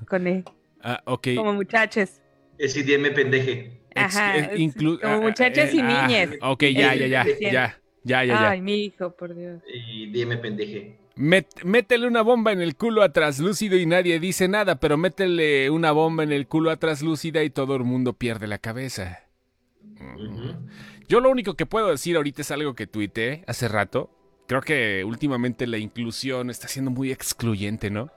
[0.08, 0.44] Con E,
[0.82, 1.28] Ah, ok.
[1.36, 2.22] como muchachos.
[2.58, 3.80] Es IDM pendeje.
[3.96, 6.40] Ajá, es como ah, muchachos eh, y ah, niñes.
[6.42, 7.52] ok, ya, ya, ya, ya.
[7.52, 8.50] Ya, ya, ya.
[8.50, 9.62] Ay, mi hijo, por Dios.
[9.68, 10.99] IDM pendeje.
[11.20, 15.70] Met- métele una bomba en el culo a traslúcido y nadie dice nada, pero métele
[15.70, 19.20] una bomba en el culo a traslúcida y todo el mundo pierde la cabeza.
[21.08, 24.10] Yo lo único que puedo decir ahorita es algo que tuiteé hace rato.
[24.48, 28.10] Creo que últimamente la inclusión está siendo muy excluyente, ¿no?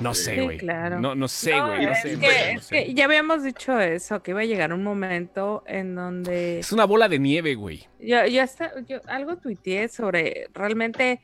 [0.00, 0.58] No sé, güey.
[0.58, 1.00] claro.
[1.00, 1.86] No, no sé, güey.
[1.86, 2.84] No es, sé, que, güey, no es sé.
[2.84, 6.84] que ya habíamos dicho eso, que iba a llegar un momento en donde Es una
[6.84, 7.86] bola de nieve, güey.
[7.98, 11.20] yo, yo hasta yo algo tuiteé sobre realmente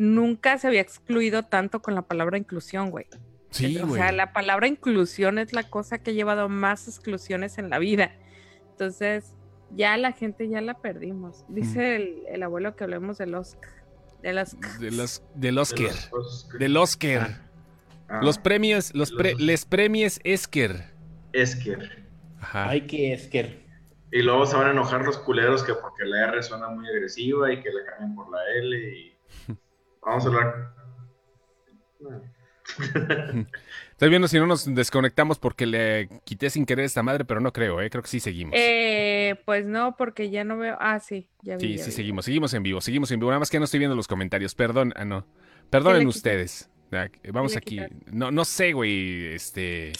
[0.00, 3.06] nunca se había excluido tanto con la palabra inclusión, güey.
[3.50, 4.00] Sí, o güey.
[4.00, 8.12] sea, la palabra inclusión es la cosa que ha llevado más exclusiones en la vida.
[8.70, 9.34] Entonces,
[9.76, 11.44] ya la gente ya la perdimos.
[11.48, 13.56] Dice el, el abuelo que hablemos de los
[14.22, 15.78] de los De los, del Oscar.
[15.88, 16.58] De los Oscar.
[16.58, 17.50] Del Oscar.
[18.08, 20.84] Ah, Los premios, los pre- Los- les premies Esker.
[21.32, 22.06] Esker.
[22.40, 22.68] Ajá.
[22.70, 23.64] Ay, qué esker.
[24.12, 27.52] Y luego se van a enojar los culeros que porque la R suena muy agresiva
[27.52, 29.12] y que la cambien por la L y...
[30.02, 30.74] Vamos a hablar...
[33.90, 37.52] Estoy viendo si no nos desconectamos porque le quité sin querer esta madre, pero no
[37.52, 37.90] creo, ¿eh?
[37.90, 38.54] Creo que sí seguimos.
[38.56, 40.76] Eh, pues no, porque ya no veo.
[40.80, 41.72] Ah, sí, ya vi.
[41.72, 41.96] sí, ya sí vi.
[41.96, 42.24] seguimos.
[42.24, 43.30] Seguimos en vivo, seguimos en vivo.
[43.30, 44.54] Nada más que no estoy viendo los comentarios.
[44.54, 45.26] Perdón, ah, no.
[45.68, 46.70] Perdonen ustedes.
[47.32, 47.76] Vamos aquí.
[47.76, 48.02] quitaron?
[48.10, 49.34] No, no sé, güey.
[49.34, 49.92] Este.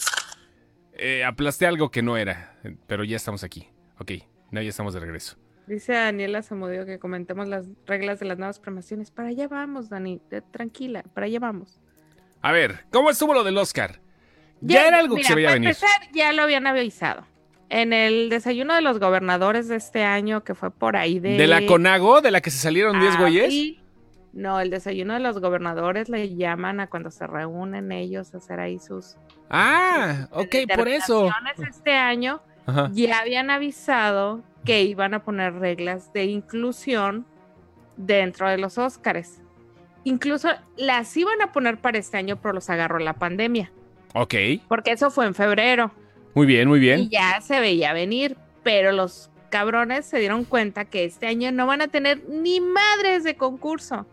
[0.93, 3.69] eh, aplasté algo que no era, pero ya estamos aquí.
[3.99, 4.11] Ok,
[4.51, 5.37] no, ya estamos de regreso.
[5.67, 9.11] Dice Daniela Zamudio que comentemos las reglas de las nuevas premiaciones.
[9.11, 10.21] Para allá vamos, Dani.
[10.51, 11.79] tranquila, para allá vamos.
[12.41, 14.01] A ver, ¿cómo estuvo lo del Oscar?
[14.61, 15.69] Ya, era algo que se veía para venir.
[15.69, 17.25] empezar, ya lo habían avisado.
[17.69, 21.37] En el desayuno de los gobernadores de este año, que fue por ahí de...
[21.37, 23.53] ¿De la Conago, de la que se salieron 10 güeyes?
[24.33, 28.59] No, el desayuno de los gobernadores le llaman a cuando se reúnen ellos a hacer
[28.59, 29.17] ahí sus...
[29.49, 31.29] Ah, ok, por eso.
[31.69, 32.89] Este año Ajá.
[32.93, 37.25] ya habían avisado que iban a poner reglas de inclusión
[37.97, 39.41] dentro de los Óscares.
[40.03, 43.71] Incluso las iban a poner para este año, pero los agarró la pandemia.
[44.13, 44.33] Ok,
[44.67, 45.91] Porque eso fue en febrero.
[46.33, 47.09] muy bien, muy Y bien.
[47.09, 48.35] ya se veía venir.
[48.63, 53.23] Pero los cabrones se dieron cuenta que este año no van a tener ni madres
[53.23, 54.05] de concurso.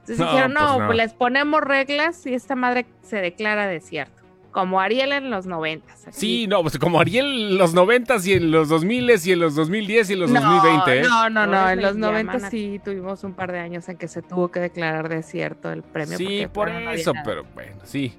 [0.00, 0.86] Entonces No, dijeron, pues no, no.
[0.86, 4.22] pues les ponemos reglas y esta madre se declara desierto.
[4.50, 6.06] Como Ariel en los noventas.
[6.10, 9.54] Sí, no, pues como Ariel en los 90 y en los 2000 y en los
[9.54, 11.02] 2010 y en los no, 2020, ¿eh?
[11.02, 11.68] No, no, no.
[11.70, 14.50] En los llaman 90 a- sí tuvimos un par de años en que se tuvo
[14.50, 16.16] que declarar desierto el premio.
[16.16, 18.14] Sí, por eso, pero bueno, sí.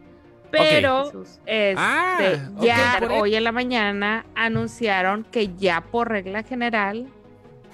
[0.51, 1.11] Pero
[1.45, 7.07] este, Ah, ya hoy en la mañana anunciaron que ya por regla general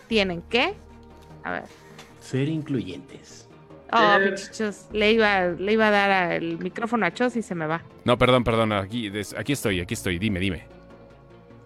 [0.08, 0.74] tienen que.
[1.43, 1.64] A ver.
[2.20, 3.45] Ser incluyentes.
[3.98, 4.26] Oh, Eh.
[4.28, 7.66] pinche Chos, Le iba, le iba a dar el micrófono a Chos y se me
[7.66, 7.82] va.
[8.04, 10.64] No, perdón, perdón, aquí, aquí estoy, aquí estoy, dime, dime.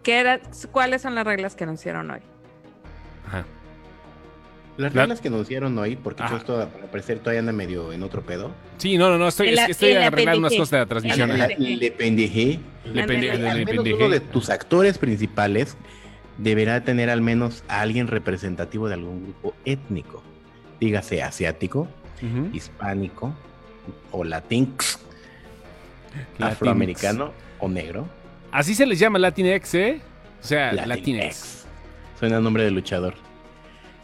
[0.04, 0.40] ¿Qué era-
[0.72, 2.20] ¿Cuáles son las reglas que anunciaron hoy?
[3.28, 3.46] Ajá.
[4.78, 6.38] Las La- reglas que anunciaron hoy, porque Ajá.
[6.38, 8.52] esto al parecer todavía anda medio en otro pedo.
[8.78, 10.58] Sí, no, no, no, estoy, la- estoy la arreglando unas pendejé.
[10.62, 11.38] cosas de la transmisión.
[11.38, 11.76] La pendejé.
[11.76, 12.60] Le pendejé.
[12.86, 13.50] Le pende- Ándale.
[13.50, 13.96] Al menos pendejé.
[13.98, 15.76] uno de tus actores principales
[16.38, 20.24] deberá tener al menos a alguien representativo de algún grupo étnico.
[20.80, 21.90] Dígase asiático,
[22.54, 23.34] Hispánico
[24.12, 25.00] o latinx,
[26.38, 26.54] Latinx.
[26.54, 28.08] afroamericano o negro.
[28.52, 30.02] Así se les llama Latinx, ¿eh?
[30.42, 30.88] O sea, Latinx.
[30.88, 31.66] Latinx.
[32.20, 33.14] Suena nombre de luchador.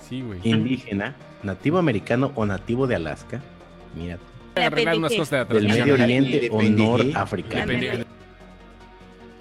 [0.08, 0.40] Sí, güey.
[0.44, 3.42] Indígena, nativo americano o nativo de Alaska.
[3.96, 4.18] Mira,
[4.56, 5.68] La Arreglar unas cosas de la del.
[5.68, 5.94] Medio.
[5.96, 7.62] Oriente o norafricano.
[7.74, 8.02] Ándale.
[8.02, 8.08] Ok.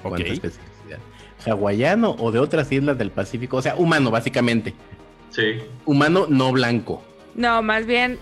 [0.03, 0.99] Cuánta especificidad.
[1.47, 3.59] Hawaiano o de otras islas del Pacífico.
[3.59, 4.75] O sea, humano, básicamente.
[5.31, 5.59] Sí.
[5.85, 7.05] Humano no blanco.
[7.35, 8.19] No, más bien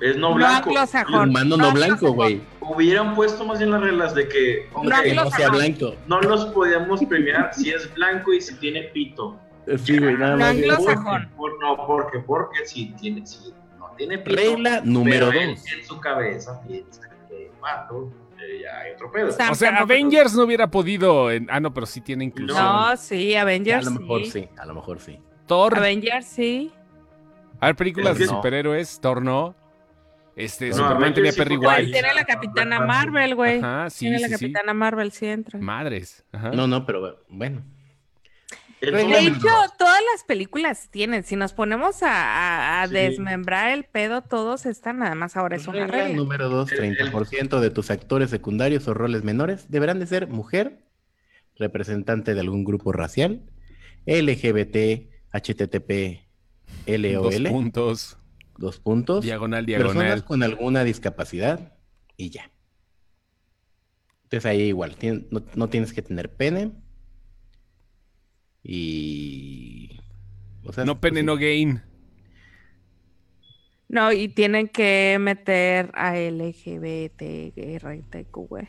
[0.00, 0.68] Es no no, blanco.
[0.70, 1.28] anglosajón.
[1.30, 2.42] Humano no blanco, güey.
[2.60, 5.94] Hubieran puesto más bien las reglas de que No Que no sea blanco.
[6.06, 9.38] no los podíamos premiar si es blanco y si tiene pito.
[9.82, 10.50] Sí, güey, nada No más.
[10.50, 11.28] anglosajón.
[11.36, 14.36] Por- no, porque, porque si tiene, si no tiene pito.
[14.36, 15.64] Regla número pero dos.
[15.72, 19.28] En su cabeza piensa que pato, eh, ya hay otro pedo.
[19.28, 21.30] O sea, Avengers no hubiera podido.
[21.30, 22.62] en- Ah, no, pero sí tiene inclusión.
[22.62, 23.86] No, sí, A Avengers.
[23.86, 24.30] lo mejor sí.
[24.30, 25.18] sí, a lo mejor sí.
[25.46, 25.76] Thor.
[25.78, 26.70] Avengers sí.
[27.60, 28.36] A ver, películas Es de que no.
[28.36, 29.54] superhéroes, Thor no.
[30.36, 31.92] Este, No, Superman tenía sí, Perry Pues White.
[31.92, 33.58] tiene la Capitana Marvel, güey.
[33.58, 34.40] Ajá, sí, tiene la sí, sí.
[34.52, 35.58] Capitana Marvel, sí entra.
[35.58, 36.24] Madres.
[36.30, 36.50] Ajá.
[36.50, 37.64] No, no, pero bueno.
[38.82, 41.24] El Regla De hecho, todas las películas tienen.
[41.24, 42.92] Si nos ponemos a, a- a Sí.
[42.92, 44.98] desmembrar el pedo, todos están.
[44.98, 46.16] Nada más ahora es una Regla regla.
[46.16, 50.26] número dos, El- el- 30% de tus actores secundarios o roles menores deberán de ser
[50.28, 50.84] mujer,
[51.58, 53.40] representante de algún grupo racial,
[54.04, 56.26] LGBT, HTTP,
[56.86, 58.18] Dos LOL, puntos.
[58.58, 60.24] Dos puntos, Diagonal, personas diagonal.
[60.24, 61.74] con alguna discapacidad
[62.16, 62.50] y ya.
[64.24, 66.72] Entonces ahí igual, tien- no, no tienes que tener pene
[68.62, 70.00] y...
[70.64, 71.82] o sea, No pene, no gain.
[73.88, 78.68] No, y tienen que meter a LGBT, RTQ, güey.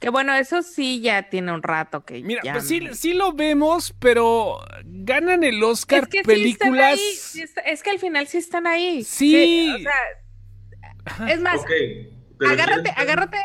[0.00, 3.32] Que bueno, eso sí ya tiene un rato que Mira, ya pues sí, sí lo
[3.34, 6.64] vemos, pero ganan el Oscar Es que sí películas.
[6.64, 9.04] están ahí, sí es que al final sí están ahí.
[9.04, 9.70] Sí.
[9.74, 11.70] o sea, es más, Ok,
[12.38, 13.38] pero agárrate, ¿quién- agárrate,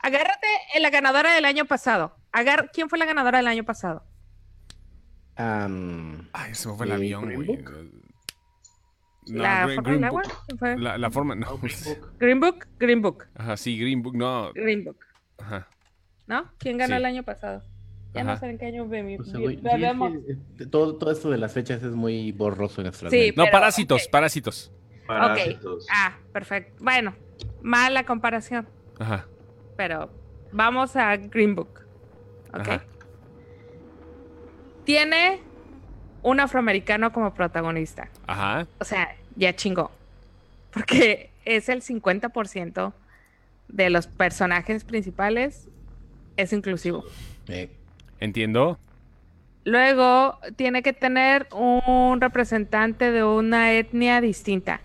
[0.00, 2.14] agárrate en la ganadora del año pasado.
[2.30, 4.04] Agar- ¿Quién fue la ganadora del año pasado?
[5.36, 7.56] Am, Ay, se me fue el ¿De avión, Green güey.
[7.56, 7.90] Book?
[9.28, 10.22] No, ¿La Green- forma Green del agua?
[10.48, 10.78] Book.
[10.78, 11.58] La, la forma, no.
[12.18, 14.52] Green Book, Green Book, Ajá, sí, Green Book, no.
[14.52, 14.98] Green Book.
[15.38, 15.68] Ajá.
[16.26, 16.50] ¿No?
[16.58, 16.98] ¿Quién ganó Sí.
[16.98, 17.62] el año pasado?
[18.14, 20.12] Ya no sé en qué año o sea, vi- vemos.
[20.58, 23.32] es todo, todo esto de las fechas es muy borroso en nuestras Sí.
[23.36, 24.70] No, parásitos, parásitos.
[25.06, 25.86] Parásitos.
[25.90, 26.74] Ah, perfecto.
[26.84, 27.14] Bueno,
[27.62, 28.68] mala comparación,
[28.98, 29.26] Ajá.
[29.76, 30.10] pero
[30.52, 31.80] vamos a Green Book.
[32.52, 32.60] ¿Ok?
[32.60, 32.84] Ajá.
[34.84, 35.40] Tiene
[36.22, 38.08] un afroamericano como protagonista.
[38.26, 38.66] Ajá.
[38.78, 39.90] O sea, ya chingó.
[40.72, 42.92] Porque es el 50%
[43.68, 45.68] de los personajes principales
[46.36, 47.04] es inclusivo.
[47.48, 47.68] Eh,
[48.20, 48.78] Entiendo.
[49.64, 54.80] Luego tiene que tener un representante de una etnia distinta.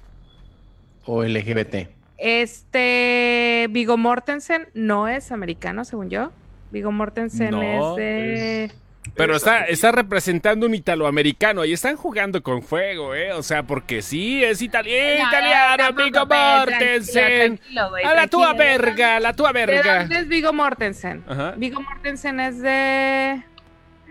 [1.05, 1.87] o LGBT.
[2.17, 6.31] Este Vigo Mortensen no es americano, según yo.
[6.71, 8.71] Vigo Mortensen No, es de.
[9.17, 13.33] Pero está, está representando un italoamericano y están jugando con fuego, ¿eh?
[13.33, 17.57] O sea, porque sí, es itali- eh, No, italiano, Vigo Mortensen.
[17.57, 19.99] tranquilo, A la tua verga, la tua ¿De verga.
[20.01, 21.23] dónde es Vigo Mortensen?
[21.27, 21.53] Ajá.
[21.57, 23.43] Vigo Mortensen es de...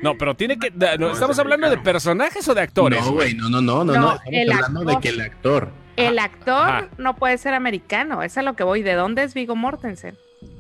[0.03, 0.71] No, pero tiene que.
[0.73, 3.03] no, No, ¿Estamos es hablando de personajes o de actores?
[3.03, 4.13] No, güey, no, no, no, no, No.
[4.13, 5.01] Estamos el hablando de actor.
[5.03, 5.69] que el actor.
[5.97, 6.89] El actor Ajá.
[6.99, 8.83] no puede ser americano, es a lo que voy.
[8.83, 10.19] ¿De dónde es Vigo Mortensen?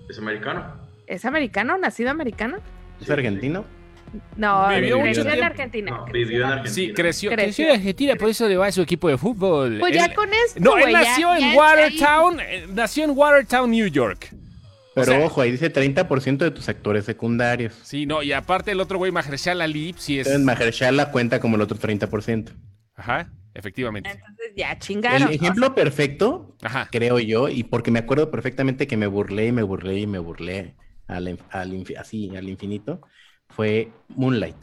[0.08, 0.64] Es americano.
[1.06, 1.76] ¿Es americano?
[1.76, 2.56] ¿Nacido americano?
[2.98, 3.66] ¿Es argentino?
[4.36, 5.44] No, Vivió creció mucho en tiempo.
[5.46, 5.90] Argentina.
[5.90, 6.74] No, creció vivió en en- Argentina.
[6.74, 7.44] Sí, creció, Creció.
[7.46, 9.78] creció en Argentina, por eso le va a su equipo de fútbol.
[9.80, 13.10] Pues Él- ya con esto, No, él ya- nació ya en Watertown, eh, nació en
[13.10, 14.28] Watertown, New York.
[14.94, 17.74] Pero sea- ojo, ahí dice 30% de tus actores secundarios.
[17.82, 20.26] Sí, no, y aparte el otro güey, Mahershala Ali, sí es...
[20.26, 22.52] Entonces Mahershala cuenta como el otro 30%.
[22.94, 24.08] Ajá, efectivamente.
[24.10, 25.28] Entonces ya chingaron.
[25.28, 26.88] El ejemplo perfecto, Ajá.
[26.90, 30.18] creo yo, y porque me acuerdo perfectamente que me burlé y me burlé y me
[30.18, 30.74] burlé
[31.08, 33.02] al, al así, al infinito,
[33.48, 34.56] fue Moonlight.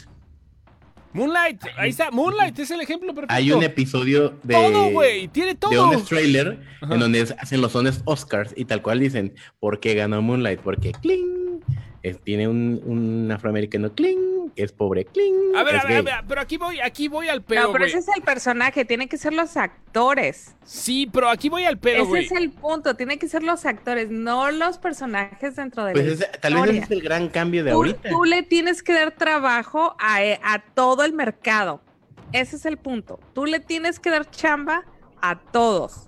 [1.13, 3.35] Moonlight, ahí está, Moonlight es el ejemplo perfecto.
[3.35, 4.55] Hay un episodio de...
[4.55, 5.87] Todo, güey, tiene de todo.
[5.89, 6.93] Honest Trailer Ajá.
[6.95, 10.59] en donde hacen los Honest Oscars y tal cual dicen, ¿por qué ganó Moonlight?
[10.61, 11.59] Porque Kling
[12.01, 15.55] es- tiene un, un afroamericano Kling, que es pobre Kling.
[15.55, 17.71] A ver, es a ver, a ver, pero aquí voy, aquí voy al pedo, No,
[17.73, 20.55] pero ese es el personaje, tienen que ser los actores.
[20.63, 24.09] Sí, pero aquí voy al pedo, ese es el punto, tienen que ser los actores,
[24.09, 27.63] no los personajes dentro de Pues la ese- tal vez ese es el gran cambio
[27.63, 28.09] de Tú, ahorita.
[28.09, 31.81] tú le tienes que dar trabajo a, a todo el mercado.
[32.31, 33.19] Ese es el punto.
[33.33, 34.85] Tú le tienes que dar chamba
[35.21, 36.07] a todos.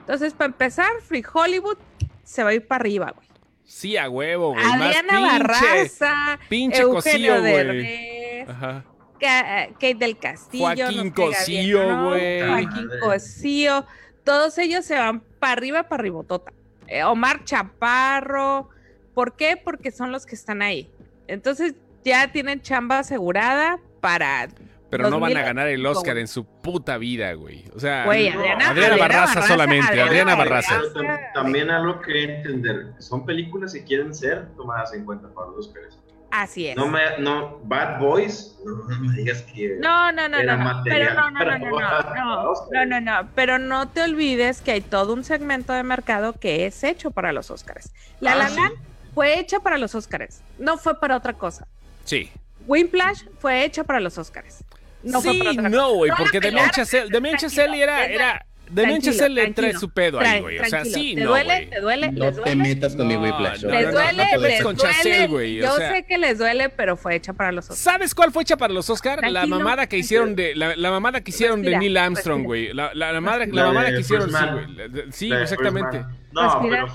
[0.00, 1.76] Entonces, para empezar, Free Hollywood
[2.22, 3.25] se va a ir para arriba, güey.
[3.66, 4.64] Sí, a huevo, güey.
[4.64, 5.38] Más Adriana pinche.
[5.38, 7.52] Barraza, pinche Eugenio cosío, güey.
[7.52, 8.84] Derbez, Ajá.
[9.18, 12.40] Eh, Kate del Castillo, Joaquín Cosío, güey.
[12.46, 13.00] Joaquín Madre.
[13.00, 13.86] Cosío,
[14.24, 16.52] todos ellos se van para arriba, para arribotota.
[16.86, 18.68] Eh, Omar Chaparro,
[19.14, 19.56] ¿por qué?
[19.56, 20.88] Porque son los que están ahí.
[21.26, 24.48] Entonces ya tienen chamba asegurada para...
[24.90, 27.64] Pero no van a 2000, ganar el Oscar en su puta vida, güey.
[27.74, 30.80] O sea, Güey, Adriana, Adriana Barraza solamente, Adriana Barraza.
[30.94, 35.66] Tam- también algo que entender, son películas que quieren ser tomadas en cuenta para los
[35.66, 35.98] Oscars.
[36.30, 36.76] Así es.
[36.76, 39.76] No me, no, Bad Boys, no, no me digas que...
[39.80, 40.74] No, no, no, Era no, no.
[40.74, 43.28] material Pero no, no, no, no, no, no, no, no, no.
[43.34, 47.32] Pero no te olvides que hay todo un segmento de mercado que es hecho para
[47.32, 47.92] los Oscars.
[48.20, 48.56] La Ah, La sí.
[48.56, 48.72] Land
[49.14, 51.66] fue hecha para los Oscars, no fue para otra cosa.
[52.04, 52.30] sí.
[52.68, 54.64] Whiplash fue hecha para los Oscars.
[55.06, 59.00] No fue sí, para otra no, güey, porque pelaron, Chazelle, tranquilo, Chazelle era, era, tranquilo,
[59.00, 60.58] Chazelle le trae su pedo ahí, güey.
[60.58, 61.54] O sea, sí, ¿Te no, duele?
[61.54, 61.70] güey.
[61.70, 62.12] ¿Te duele?
[62.12, 62.56] No ¿Les te duele?
[62.56, 63.62] metas con mi Whiplash.
[63.62, 64.92] no, Les no, duele, no te metas les con duele.
[64.94, 65.92] Chazelle, güey, o Yo sea.
[65.92, 67.78] sé que les duele, pero fue hecha para los Oscars.
[67.78, 69.20] ¿Sabes cuál fue hecha para los Oscar?
[69.30, 72.72] La mamada que hicieron de la, la mamada que hicieron de Neil Armstrong, güey.
[72.72, 75.12] La, la, mamada que hicieron, sí, güey.
[75.12, 76.04] Sí, exactamente.
[76.32, 76.86] No, pero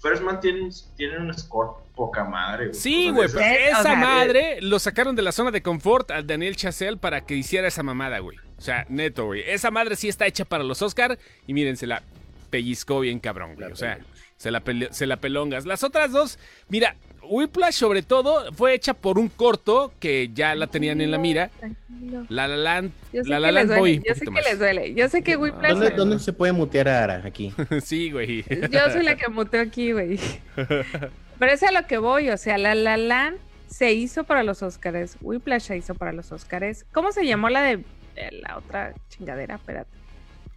[0.00, 2.78] First, Man tiene un score poca madre, güey.
[2.80, 3.76] Sí, güey, esa- pero.
[3.76, 7.34] O esa madre lo sacaron de la zona de confort a Daniel Chazelle para que
[7.34, 8.38] hiciera esa mamada, güey.
[8.56, 9.42] O sea, neto, güey.
[9.46, 12.02] Esa madre sí está hecha para los Oscar y miren, se la
[12.50, 13.70] pellizcó bien cabrón, güey.
[13.70, 13.98] O sea,
[14.36, 15.66] se la, se la pelongas.
[15.66, 16.38] Las otras dos,
[16.68, 16.94] mira,
[17.30, 21.50] Whiplash sobre todo fue hecha por un corto que ya la tenían en la mira.
[21.58, 22.24] Tranquilo.
[22.30, 24.94] La La Land, La que La Land Boy, yo sé que les duele.
[24.94, 25.72] Yo sé que Whiplash.
[25.72, 27.52] ¿Dónde, dónde se puede mutear a Ara aquí?
[27.82, 28.44] Sí, güey.
[28.70, 30.18] Yo soy la que muteo aquí, güey.
[31.38, 34.62] Pero es a lo que voy, o sea, La La Land se hizo para los
[34.62, 36.84] Oscars, Whiplash se hizo para los Oscars.
[36.92, 37.84] ¿Cómo se llamó la de
[38.16, 39.56] eh, la otra chingadera?
[39.56, 39.90] Espérate.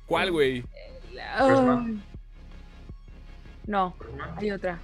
[0.06, 0.64] ¿Cuál, güey?
[1.14, 1.62] La- oh.
[1.62, 2.04] Man.
[3.68, 4.30] No, Man.
[4.38, 4.80] hay otra.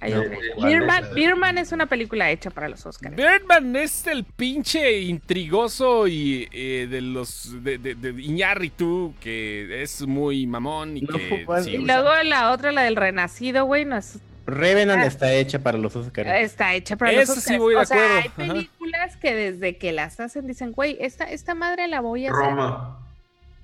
[0.00, 0.34] Hay No, otra.
[0.34, 1.04] eh, Birdman.
[1.14, 3.14] Birdman es una película hecha para los Oscars.
[3.16, 10.02] Birdman es el pinche intrigoso y eh, de los de, de, de Iñárritu, que es
[10.06, 13.96] muy mamón y No que sí, Y luego la otra, la del Renacido, güey, no
[13.96, 15.06] es, Revenant Ah.
[15.06, 16.28] está hecha para los Oscars.
[16.40, 17.58] está hecha para los Eso sí Oscars.
[17.58, 18.36] voy de o sea, hay ajá.
[18.36, 22.42] películas que desde que las hacen dicen, güey, esta, esta madre la voy a hacer.
[22.44, 23.02] Roma.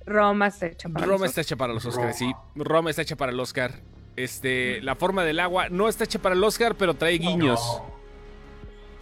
[0.05, 2.25] Roma está hecha para Roma los está hecha para los Oscars, sí.
[2.55, 2.63] Roma.
[2.65, 3.71] Roma está hecha para el Oscar.
[4.17, 7.59] Este, la forma del agua no está hecha para el Oscar, pero trae guiños.
[7.61, 7.93] No.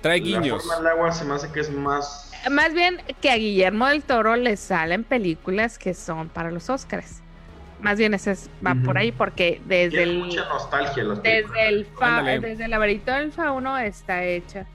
[0.01, 0.63] Trae La guiños.
[0.63, 2.31] forma del agua se me hace que es más...
[2.49, 7.21] Más bien que a Guillermo del Toro le salen películas que son para los Oscars.
[7.81, 11.23] Más bien ese es, va por ahí porque desde Tiene el mucha nostalgia películas.
[11.23, 14.65] desde el fa- desde el laberinto del fauno está hecha.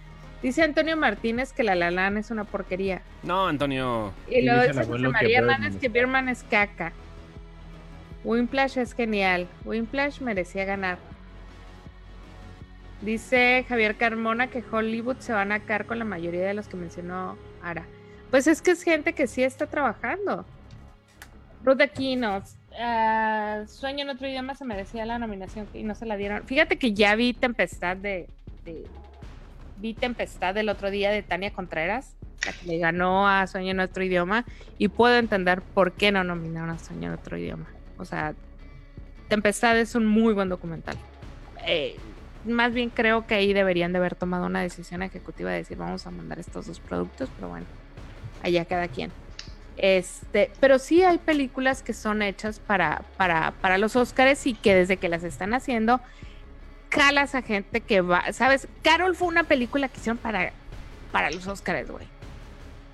[0.42, 3.02] Dice Antonio Martínez que la La Land es una porquería.
[3.22, 4.12] No, Antonio.
[4.28, 5.92] Y luego dice José María Hernández es que caca.
[5.98, 6.92] Birdman es caca.
[8.24, 9.46] Winplash es genial.
[9.64, 10.98] Winplash merecía ganar.
[13.02, 16.76] Dice Javier Carmona que Hollywood se van a caer con la mayoría de los que
[16.76, 17.84] mencionó Ara.
[18.30, 20.44] Pues es que es gente que sí está trabajando.
[21.64, 22.42] Ruth Aquino,
[22.78, 26.44] ah, Sueño en otro idioma se merecía la nominación y no se la dieron.
[26.46, 28.28] Fíjate que ya vi Tempestad de,
[28.64, 28.86] de,
[29.78, 32.14] vi Tempestad el otro día de Tania Contreras,
[32.44, 34.44] la que le ganó a Sueño en otro idioma,
[34.78, 37.66] y puedo entender por qué no nominaron a Sueño en otro idioma.
[37.98, 38.34] O sea,
[39.28, 40.96] Tempestad es un muy buen documental.
[41.66, 41.96] Eh,
[42.44, 46.06] más bien creo que ahí deberían de haber tomado una decisión ejecutiva de decir vamos
[46.06, 47.66] a mandar estos dos productos, pero bueno,
[48.42, 49.10] allá cada quien.
[49.76, 54.74] Este, pero sí hay películas que son hechas para, para, para los Oscars y que
[54.74, 56.00] desde que las están haciendo,
[56.88, 58.68] calas a gente que va, ¿sabes?
[58.82, 60.52] Carol fue una película que hicieron para,
[61.12, 62.06] para los Oscars, güey.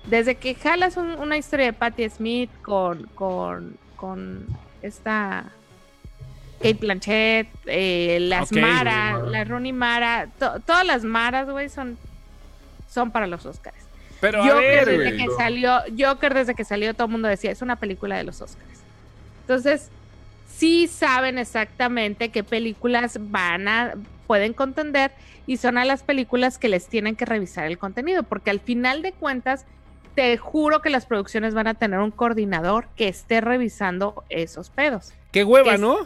[0.05, 4.45] Desde que jalas una historia de Patti Smith con, con, con
[4.81, 5.45] esta
[6.57, 11.97] Kate Blanchett, eh, las Mara, la Rooney Mara, todas las Maras, güey, son,
[12.89, 13.92] son para los Oscars.
[14.23, 17.75] Pero Joker, desde que salió, Joker desde que salió todo el mundo decía, es una
[17.75, 18.79] película de los Oscars.
[19.41, 19.89] Entonces,
[20.47, 23.95] sí saben exactamente qué películas van a
[24.25, 25.11] pueden contender
[25.45, 29.01] y son a las películas que les tienen que revisar el contenido, porque al final
[29.01, 29.65] de cuentas
[30.15, 35.11] te juro que las producciones van a tener un coordinador que esté revisando esos pedos.
[35.33, 35.97] Qué hueva, ¿no?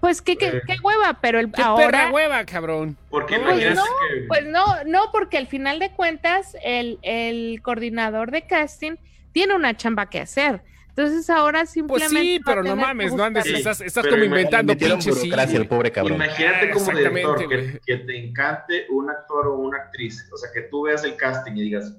[0.00, 2.10] Pues qué, qué, qué, hueva, pero el, ahora.
[2.10, 2.96] hueva, cabrón.
[3.08, 3.84] ¿Por qué pues no,
[4.28, 8.96] pues no, no, porque al final de cuentas el, el coordinador de casting
[9.32, 10.62] tiene una chamba que hacer.
[10.88, 12.14] Entonces ahora simplemente.
[12.14, 15.20] Pues sí, pero no mames, no andes, estás, estás como inventando pinches.
[15.20, 16.16] Sí, el pobre cabrón.
[16.16, 20.28] Imagínate como director que, que, te encante un actor o una actriz.
[20.32, 21.96] O sea, que tú veas el casting y digas.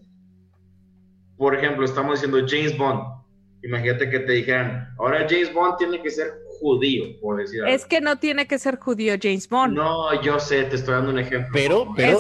[1.38, 3.22] Por ejemplo, estamos diciendo James Bond.
[3.64, 8.00] Imagínate que te dijeran, ahora James Bond tiene que ser judío, por decir Es que
[8.00, 9.74] no tiene que ser judío James Bond.
[9.74, 11.50] No, yo sé, te estoy dando un ejemplo.
[11.52, 12.20] Pero, pero,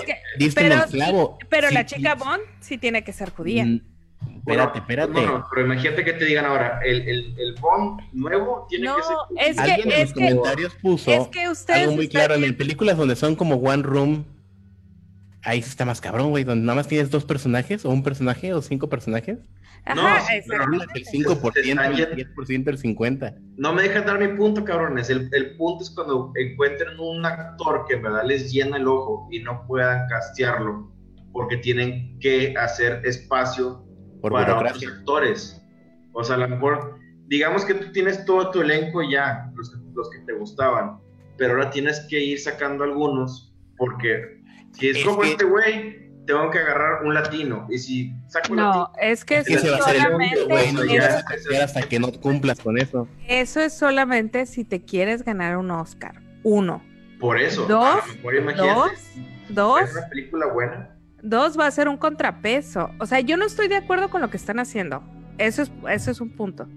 [0.55, 3.65] pero, pero la chica Bond sí tiene que ser judía.
[3.65, 3.81] Mm,
[4.39, 5.21] espérate, espérate.
[5.21, 9.49] No, pero imagínate que te digan ahora, el, el, el Bond nuevo tiene que ser.
[9.49, 12.33] Es que, Alguien en los comentarios puso es que algo muy claro.
[12.33, 14.25] En películas donde son como One Room,
[15.43, 18.61] ahí está más cabrón, güey, donde nada más tienes dos personajes, o un personaje, o
[18.61, 19.37] cinco personajes.
[19.85, 23.35] Ajá, no, el 5%, el 10%, el 50%.
[23.57, 25.09] No me dejan dar mi punto, cabrones.
[25.09, 29.27] El, el, punto es cuando encuentren un actor que en verdad les llena el ojo
[29.31, 30.91] y no puedan castearlo
[31.33, 33.83] porque tienen que hacer espacio
[34.21, 35.61] Por para otros actores.
[36.13, 40.09] O sea, a lo mejor, digamos que tú tienes todo tu elenco ya, los, los
[40.11, 40.99] que te gustaban,
[41.37, 44.41] pero ahora tienes que ir sacando algunos porque
[44.73, 47.67] si es, como este güey, tengo que agarrar un latino.
[47.69, 50.43] Y si saco no, es que eso es solamente.
[50.45, 51.23] Bueno, ya
[51.63, 53.07] hasta que no cumplas con eso.
[53.27, 56.21] Eso es solamente si te quieres ganar un Oscar.
[56.43, 56.81] Uno.
[57.19, 57.65] Por eso.
[57.65, 57.99] Dos.
[58.57, 58.91] dos.
[59.49, 59.81] Dos.
[59.81, 60.89] ¿Es una película buena?
[61.21, 62.89] Dos va a ser un contrapeso.
[62.99, 65.03] O sea, yo no estoy de acuerdo con lo que están haciendo.
[65.37, 66.67] Eso es, eso es un punto.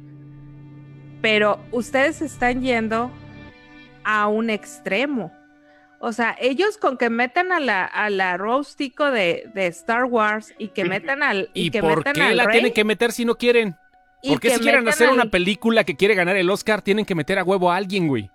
[1.22, 3.10] Pero ustedes están yendo
[4.02, 5.32] a un extremo.
[5.98, 10.04] O sea, ellos con que metan a la, a la Rose Tico de, de, Star
[10.04, 11.50] Wars y que metan al.
[11.54, 13.76] ¿Y, que por metan qué al la rey, tienen que meter si no quieren?
[14.22, 15.14] ¿Por qué si quieren hacer al...
[15.14, 18.30] una película que quiere ganar el Oscar tienen que meter a huevo a alguien, güey?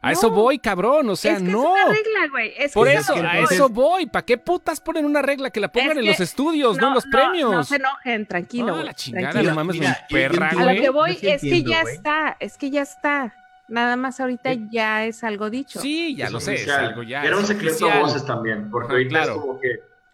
[0.00, 1.76] A no, eso voy, cabrón, o sea, es que no.
[1.76, 2.52] Es una regla, güey.
[2.56, 4.06] Es Por que eso, a eso voy.
[4.06, 5.50] ¿Para qué putas ponen una regla?
[5.50, 7.52] Que la pongan es en los estudios, no, en los premios.
[7.52, 8.74] No se enojen, tranquilo.
[8.74, 9.50] Ah, la chingada, tranquilo.
[9.50, 12.82] no mames, mi perra, A lo que voy es que ya está, es que ya
[12.82, 13.32] está.
[13.72, 15.80] Nada más ahorita ya es algo dicho.
[15.80, 17.24] Sí, ya es lo sé, es algo ya.
[17.24, 17.98] Era un secreto oficial.
[17.98, 19.32] a voces también, porque Ah, ahorita claro.
[19.32, 19.68] es como que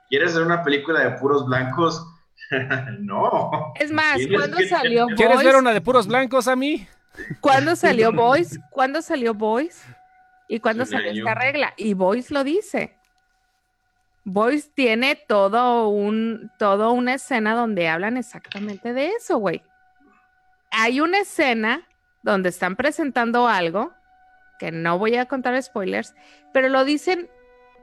[0.08, 2.06] quieres hacer una película de puros blancos.
[3.00, 3.72] no.
[3.80, 5.46] Es más, ¿cuándo que- salió ¿Quieres Boys?
[5.46, 6.86] ver una de puros blancos a mí?
[7.40, 8.60] ¿Cuándo salió Boys?
[8.70, 9.84] ¿Cuándo salió Boys?
[10.46, 11.74] ¿Y cuándo salió esta regla?
[11.76, 12.94] Y Boys lo dice.
[14.24, 19.62] Boys tiene todo un, todo una escena donde hablan exactamente de eso, güey.
[20.70, 21.82] Hay una escena
[22.22, 23.92] donde están presentando algo,
[24.58, 26.14] que no voy a contar spoilers,
[26.52, 27.28] pero lo dicen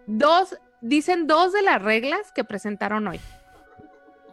[0.07, 3.19] dos, dicen dos de las reglas que presentaron hoy.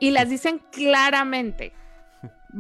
[0.01, 1.73] Y las dicen claramente.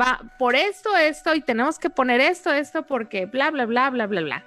[0.00, 4.06] Va por esto, esto, y tenemos que poner esto, esto, porque bla, bla, bla, bla,
[4.06, 4.44] bla, bla.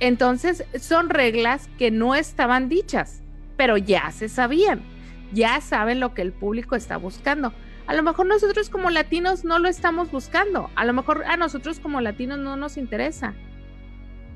[0.00, 3.22] Entonces, son reglas que no estaban dichas,
[3.56, 4.82] pero ya se sabían.
[5.32, 7.54] Ya saben lo que el público está buscando.
[7.90, 10.70] A lo mejor nosotros como latinos no lo estamos buscando.
[10.76, 13.34] A lo mejor a nosotros como latinos no nos interesa.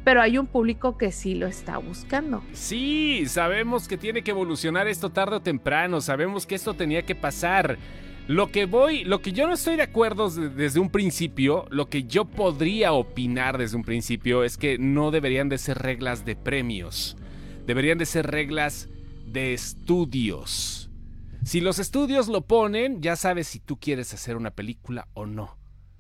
[0.03, 2.43] Pero hay un público que sí lo está buscando.
[2.53, 7.15] Sí, sabemos que tiene que evolucionar esto tarde o temprano, sabemos que esto tenía que
[7.15, 7.79] pasar.
[8.27, 11.89] Lo que voy, lo que yo no estoy de acuerdo de- desde un principio, lo
[11.89, 16.35] que yo podría opinar desde un principio es que no deberían de ser reglas de
[16.35, 17.17] premios.
[17.69, 18.89] Deberían de ser reglas
[19.27, 20.84] de estudios.
[21.45, 25.57] Si los estudios lo ponen, ya sabes si tú quieres hacer una película o no.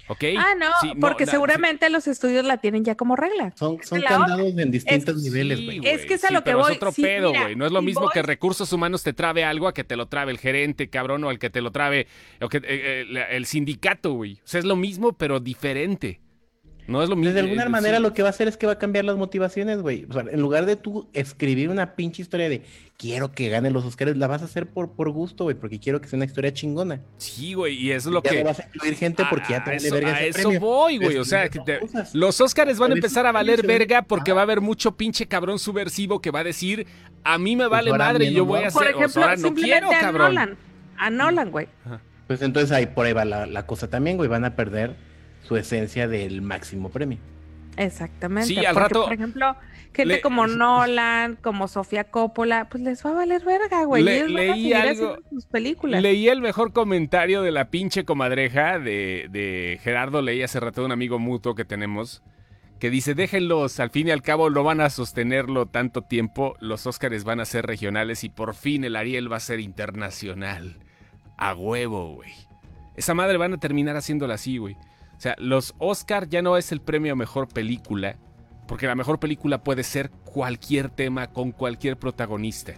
[0.09, 0.22] ¿Ok?
[0.36, 3.55] Ah, no, Sí, porque seguramente los estudios la tienen ya como regla.
[3.57, 5.90] Son, candados en distintos es- niveles, Sí, güey.
[5.95, 6.72] Es que es a sí, lo que pero voy.
[6.72, 7.57] Es otro Sí, pedo, güey.
[7.57, 10.07] No es lo mismo voy- que recursos humanos te trabe algo a que te lo
[10.09, 12.07] trabe el gerente, cabrón, o al que te lo trabe
[12.42, 14.34] o que, eh, eh, el sindicato, güey.
[14.45, 16.20] O sea, es lo mismo, pero diferente.
[16.87, 17.32] No es lo mismo.
[17.32, 18.03] De alguna eh, manera sí.
[18.03, 20.07] lo que va a hacer es que va a cambiar las motivaciones, güey.
[20.09, 22.62] O sea, en lugar de tú escribir una pinche historia de
[22.99, 26.01] quiero que gane los Oscars, la vas a hacer por, por gusto, güey, porque quiero
[26.01, 27.01] que sea una historia chingona.
[27.16, 28.39] Sí, güey, y eso es lo ya que.
[28.41, 30.61] no vas a incluir gente porque ya a te vale verga a ese eso premio.
[30.61, 31.16] voy, güey.
[31.16, 31.80] O sea, que te-
[32.12, 34.35] los Oscars van a empezar a valer verga porque Ah.
[34.35, 36.87] va a haber mucho pinche cabrón subversivo que va a decir,
[37.24, 38.72] a mí me vale ahora madre y yo voy a hacer.
[38.74, 40.35] Por ejemplo, o sea, ahora no quiero, a cabrón.
[40.35, 40.57] Nolan.
[40.99, 41.66] A Nolan, güey.
[42.26, 44.28] Pues entonces ahí por ahí va la, la cosa también, güey.
[44.28, 44.97] Van a perder
[45.47, 47.18] su esencia del máximo premio.
[47.76, 48.49] Exactamente.
[48.49, 49.57] Sí, al porque, rato- Por ejemplo,
[49.92, 54.03] gente Le- como Nolan, como Sofía Coppola, pues les va a valer verga, güey.
[54.03, 56.01] Le- Ellos van a leí algo- sus películas.
[56.03, 60.22] Leí el mejor comentario de la pinche comadreja de, de Gerardo.
[60.22, 62.22] Leí hace rato de un amigo mutuo que tenemos.
[62.78, 66.55] Que dice, déjenlos, al fin y al cabo no van a sostenerlo tanto tiempo.
[66.61, 70.76] Los Óscares van a ser regionales y por fin el Ariel va a ser internacional.
[71.38, 72.30] A huevo, güey.
[72.97, 74.76] Esa madre van a terminar haciéndola así, güey.
[75.16, 78.16] O sea, los Oscar ya no es el premio a mejor película.
[78.66, 82.74] Porque la mejor película puede ser cualquier tema con cualquier protagonista.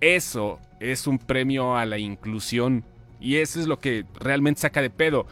[0.00, 2.84] Eso es un premio a la inclusión.
[3.20, 5.26] Y eso es lo que realmente saca de pedo.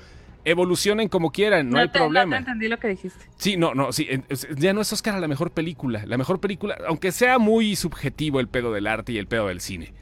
[0.45, 2.37] Evolucionen como quieran, no, hay te- problema.
[2.37, 3.25] te entendí lo que dijiste.
[3.37, 4.09] Sí, no, no, sí.
[4.57, 6.05] Ya no es Oscar a la mejor película.
[6.07, 9.61] La mejor película, aunque sea muy subjetivo el pedo del arte y el pedo del
[9.61, 9.93] cine.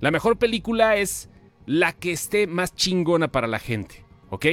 [0.00, 1.28] La mejor película es
[1.66, 4.46] la que esté más chingona para la gente, ¿ok?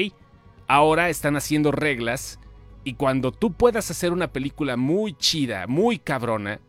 [0.71, 2.39] Ahora están haciendo reglas
[2.85, 6.61] y cuando tú puedas hacer una película muy chida, muy cabrona,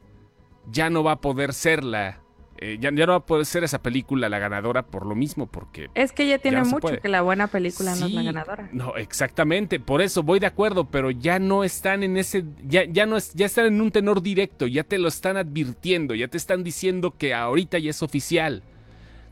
[0.68, 2.20] ya no va a poder ser la...
[2.58, 5.46] eh, ya, ya no va a poder ser esa película la ganadora por lo mismo,
[5.46, 8.68] porque Es que ya tiene no mucho que la buena película no es la ganadora.
[8.72, 13.06] No, exactamente, por eso voy de acuerdo, pero ya no están en ese, ya, ya
[13.06, 16.38] no es, ya están en un tenor directo, ya te lo están advirtiendo, ya te
[16.38, 18.64] están diciendo que ahorita ya es oficial.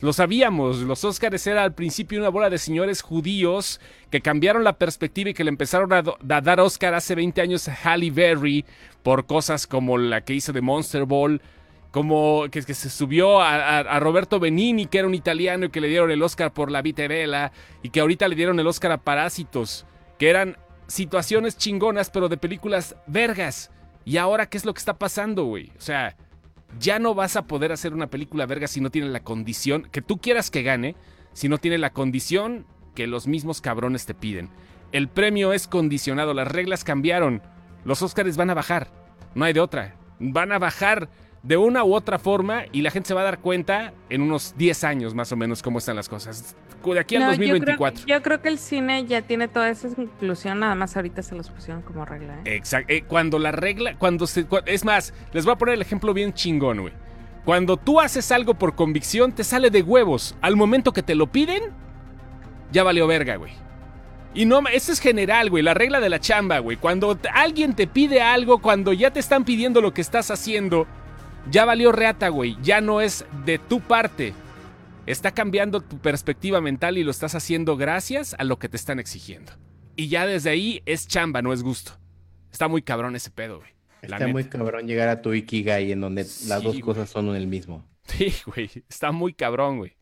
[0.01, 3.81] Lo sabíamos, los Óscares era al principio una bola de señores judíos
[4.11, 6.03] que cambiaron la perspectiva y que le empezaron a,
[6.41, 8.65] dar Óscar hace 20 años a Halle Berry
[9.03, 11.43] por cosas como la que hizo de Monster Ball,
[11.91, 16.11] como que, se subió a, Roberto Benini, que era un italiano y que le dieron
[16.11, 19.85] el Oscar por La Vita Bella, y que ahorita le dieron el Oscar a Parásitos,
[20.19, 23.71] que eran situaciones chingonas, pero de películas vergas.
[24.07, 25.73] Y ahora, ¿qué es lo que está pasando, güey?
[25.77, 26.17] O sea,
[26.79, 30.03] ya no vas a poder hacer una película verga si no tiene la condición que
[30.03, 30.97] tú quieras que gane,
[31.33, 34.51] si no tiene la condición que los mismos cabrones te piden.
[34.93, 37.43] El premio es condicionado, las reglas cambiaron.
[37.85, 38.91] Los Óscares van a bajar,
[39.35, 39.97] no hay de otra.
[40.19, 41.09] Van a bajar
[41.43, 44.55] de una u otra forma y la gente se va a dar cuenta en unos
[44.59, 46.55] 10 años más o menos cómo están las cosas.
[46.85, 48.07] De aquí al No, yo creo- 2024.
[48.07, 51.51] Yo creo, que el cine ya tiene toda esa inclusión, nada más ahorita se los
[51.51, 52.41] pusieron como regla.
[52.45, 52.57] ¿eh?
[52.57, 52.93] Exacto.
[53.07, 56.81] cuando la regla, cuando se, es más, les voy a poner el ejemplo bien chingón,
[56.81, 56.93] güey.
[57.45, 60.37] Cuando tú haces algo por convicción, te sale de huevos.
[60.41, 61.63] Al momento que te lo piden,
[62.71, 63.53] ya valió verga, güey.
[64.33, 66.77] Y no, eso es general, güey, la regla de la chamba, güey.
[66.77, 70.87] Cuando alguien te pide algo, cuando ya te están pidiendo lo que estás haciendo,
[71.51, 72.57] ya valió reata, güey.
[72.63, 74.33] Ya no es de tu parte.
[75.07, 78.99] Está cambiando tu perspectiva mental y lo estás haciendo gracias a lo que te están
[79.01, 79.53] exigiendo.
[79.97, 81.93] Y ya desde ahí es chamba, no es gusto.
[82.53, 83.71] Está muy cabrón ese pedo, güey.
[84.03, 86.83] Está muy cabrón llegar a tu Ikigai en donde Sí, las dos güey.
[86.83, 87.87] cosas son el mismo.
[88.05, 88.71] Sí, güey.
[88.89, 89.97] Está muy cabrón, güey.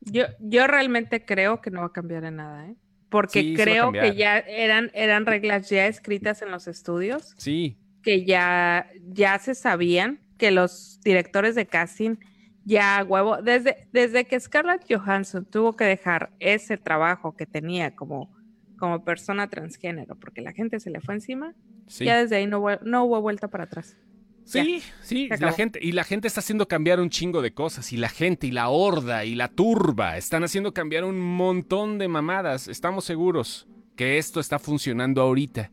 [0.00, 2.76] Yo, yo realmente creo que no va a cambiar en nada, ¿eh?
[3.08, 7.78] Porque Sí, creo que ya eran, eran reglas ya escritas en los estudios, Sí.
[8.02, 12.16] que ya, ya se sabían, que los directores de casting
[12.64, 18.28] ya huevo, desde, desde que Scarlett Johansson tuvo que dejar ese trabajo que tenía como,
[18.76, 21.54] como persona transgénero, porque la gente se le fue encima,
[21.86, 22.06] Sí.
[22.06, 23.96] ya desde ahí no, hubo- no hubo vuelta para atrás.
[24.44, 27.96] Sí, sí, la gente, y la gente está haciendo cambiar un chingo de cosas, y
[27.96, 32.66] la gente, y la horda, y la turba, están haciendo cambiar un montón de mamadas.
[32.66, 35.70] Estamos seguros que esto está funcionando ahorita.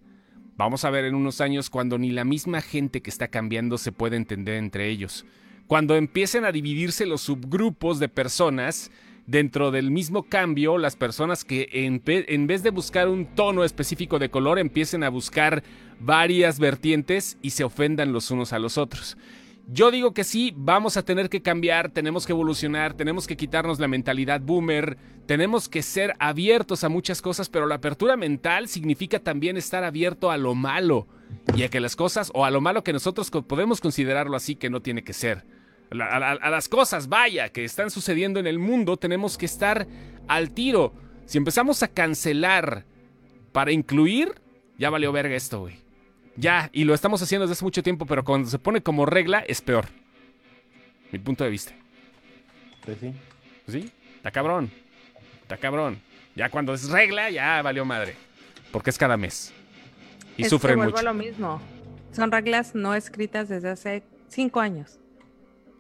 [0.60, 3.94] Vamos a ver en unos años cuando ni la misma gente que está cambiando se
[3.94, 5.26] puede entender entre ellos.
[5.68, 8.92] Cuando empiecen a dividirse los subgrupos de personas
[9.26, 14.20] dentro del mismo cambio, las personas que en, en vez de buscar un tono específico
[14.20, 15.64] de color empiecen a buscar
[16.02, 19.16] varias vertientes y se ofendan los unos a los otros.
[19.72, 23.80] Yo digo que sí, vamos a tener que cambiar, tenemos que evolucionar, tenemos que quitarnos
[23.80, 24.98] la mentalidad boomer,
[25.28, 30.32] tenemos que ser abiertos a muchas cosas, pero la apertura mental significa también estar abierto
[30.32, 31.08] a lo malo
[31.56, 34.72] y a que las cosas, o a lo malo que nosotros podemos considerarlo así, que
[34.72, 35.46] no tiene que ser.
[35.92, 39.86] A las cosas, vaya, que están sucediendo en el mundo, tenemos que estar
[40.28, 40.94] al tiro.
[41.28, 42.86] Si empezamos a cancelar
[43.52, 44.34] para incluir,
[44.80, 45.76] ya valió verga esto, güey.
[46.40, 49.40] Ya, y lo estamos haciendo desde hace mucho tiempo, pero cuando se pone como regla
[49.48, 49.86] es peor.
[51.12, 51.74] Mi punto de vista.
[52.86, 53.14] Pues sí.
[53.68, 53.92] ¿Sí?
[54.18, 54.72] Está cabrón.
[55.42, 56.00] Está cabrón.
[56.36, 58.16] Ya cuando es regla, ya valió madre.
[58.72, 59.54] Porque es cada mes.
[60.38, 61.02] Y Es sufren que mucho.
[61.02, 61.60] lo mismo.
[62.14, 65.00] Son reglas no escritas desde hace cinco años.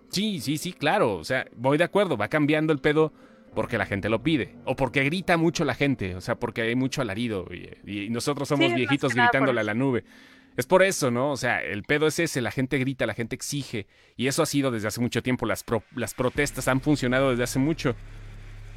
[0.10, 1.16] Sí, sí, sí, claro.
[1.16, 2.18] O sea, voy de acuerdo.
[2.18, 3.14] Va cambiando el pedo
[3.56, 4.56] porque la gente lo pide.
[4.66, 6.16] O porque grita mucho la gente.
[6.16, 7.46] O sea, porque hay mucho alarido.
[7.86, 10.04] Y, y nosotros somos Sí, viejitos gritándole a la nube.
[10.60, 11.32] Es por eso, ¿no?
[11.32, 12.42] O sea, el pedo es ese.
[12.42, 13.88] La gente grita, la gente exige.
[14.18, 15.46] Y eso ha sido desde hace mucho tiempo.
[15.46, 17.96] Las, pro- las protestas han funcionado desde hace mucho.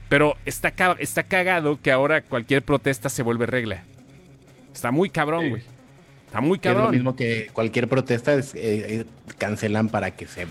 [0.09, 3.83] Pero está, está cagado que ahora cualquier protesta se vuelve regla.
[4.72, 5.51] Está muy cabrón, Sí.
[5.51, 5.62] güey.
[6.26, 6.95] Está muy Que es lo cabrón.
[6.95, 8.61] mismo que cualquier protesta es, eh,
[9.01, 9.05] eh,
[9.39, 10.47] cancelan para que se,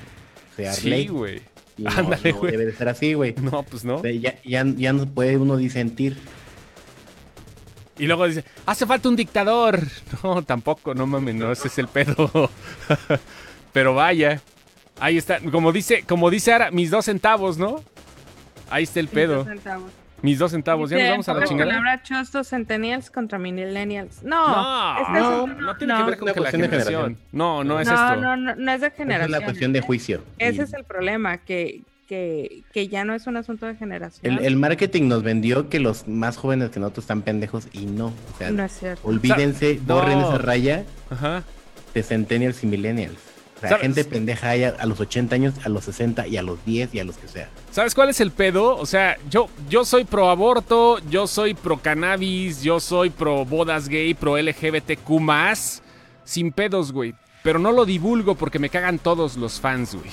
[0.57, 1.07] sea Sí, ley.
[1.07, 1.41] güey.
[1.77, 2.51] No, Ándale, no güey.
[2.51, 3.33] debe de ser así, güey.
[3.41, 4.03] No, pues no.
[4.03, 6.17] Ya, ya, ya no puede uno disentir.
[7.97, 9.79] Y luego dice, hace falta un dictador.
[10.23, 12.49] No, tampoco, no mames, no, ese es el pedo.
[13.73, 14.41] Pero vaya,
[14.99, 17.83] ahí está, como dice, como dice Ara, mis dos centavos, ¿no?
[18.69, 19.45] Ahí está el pedo,
[20.21, 21.69] mis dos centavos, ya nos vamos a la chingada.
[21.71, 24.21] palabra chostos centennials contra millennials.
[24.23, 26.61] No, No, este es no, otro- No tiene que ver con una que la cuestión
[26.61, 27.01] de generación.
[27.01, 27.27] generación.
[27.31, 28.15] No, no es no, esto.
[28.17, 29.33] no, no, no es de generación.
[29.33, 30.23] es la cuestión de juicio.
[30.37, 31.81] Ese Y es el problema, que,
[32.11, 34.33] que, que ya no es un asunto de generación.
[34.39, 38.07] el, el marketing nos vendió que los más jóvenes que nosotros están pendejos y no.
[38.07, 39.07] O sea, No es cierto.
[39.07, 41.43] olvídense, borren esa raya Ajá.
[41.93, 43.15] de centennials y millennials.
[43.63, 46.41] O sea, gente pendeja hay a, a los 80 años, a los 60 y a
[46.41, 47.47] los 10 y a los que sea.
[47.71, 48.75] ¿Sabes cuál es el pedo?
[48.75, 53.87] O sea, yo, yo soy pro aborto, yo soy pro cannabis, yo soy pro bodas
[53.87, 55.09] gay, pro LGBTQ
[56.25, 57.13] sin pedos, güey.
[57.41, 60.11] Pero no lo divulgo porque me cagan todos los fans, güey.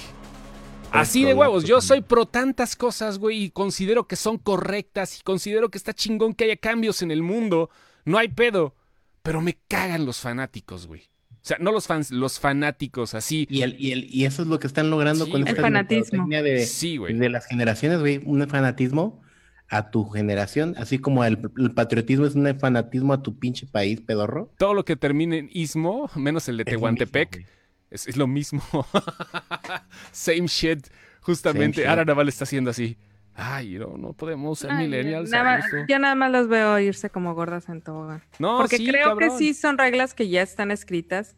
[0.93, 5.23] Así de huevos, yo soy pro tantas cosas, güey, y considero que son correctas y
[5.23, 7.71] considero que está chingón que haya cambios en el mundo.
[8.05, 8.75] No hay pedo.
[9.23, 11.03] Pero me cagan los fanáticos, güey.
[11.03, 13.47] O sea, no los fans, los fanáticos, así.
[13.51, 15.51] Y, el, y, el, y eso es lo que están logrando Sí, con güey.
[15.51, 16.27] esta El fanatismo.
[16.29, 17.15] de, Sí, güey.
[17.15, 18.21] de las generaciones, güey.
[18.25, 19.21] Un fanatismo
[19.69, 24.01] a tu generación, así como el, el patriotismo es un fanatismo a tu pinche país,
[24.01, 24.51] pedorro.
[24.57, 27.37] Todo lo que termine en ismo, menos el de Es Tehuantepec.
[27.37, 27.53] mismo.
[27.91, 28.63] Es, es lo mismo.
[30.13, 30.87] Same shit.
[31.21, 31.91] Justamente, Same shit.
[31.93, 32.97] Ara Naval está haciendo así.
[33.35, 35.31] Ay, no, no podemos ser Ay, millennials.
[35.31, 35.87] nada a más- gusto".
[35.89, 38.23] yo nada más los veo irse como gordas en tobogán.
[38.39, 41.37] No, Porque sí, creo que sí son reglas que ya están escritas.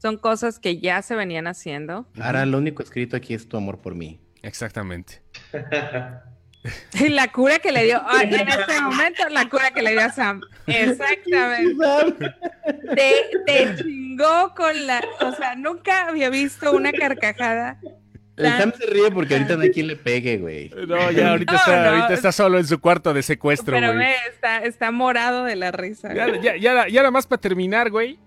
[0.00, 2.06] Son cosas que ya se venían haciendo.
[2.20, 4.20] Ahora lo único escrito aquí es tu amor por mí.
[4.42, 5.22] Exactamente.
[6.94, 10.02] Y la cura que le dio, ay, en este momento, la cura que le dio
[10.02, 10.40] a Sam.
[10.66, 12.34] Exactamente.
[12.94, 13.12] Te,
[13.46, 15.02] te chingó con la.
[15.20, 17.78] O sea, nunca había visto una carcajada.
[18.36, 20.70] El Sam se ríe porque ahorita no hay quien le pegue, güey.
[20.86, 21.88] No, ya ahorita, No, está, no.
[21.90, 23.98] ahorita está solo en su cuarto de secuestro, Pero güey.
[23.98, 26.14] ve, está, está morado de la risa.
[26.14, 28.18] Ya, ya, ya, ya nada más para terminar, güey.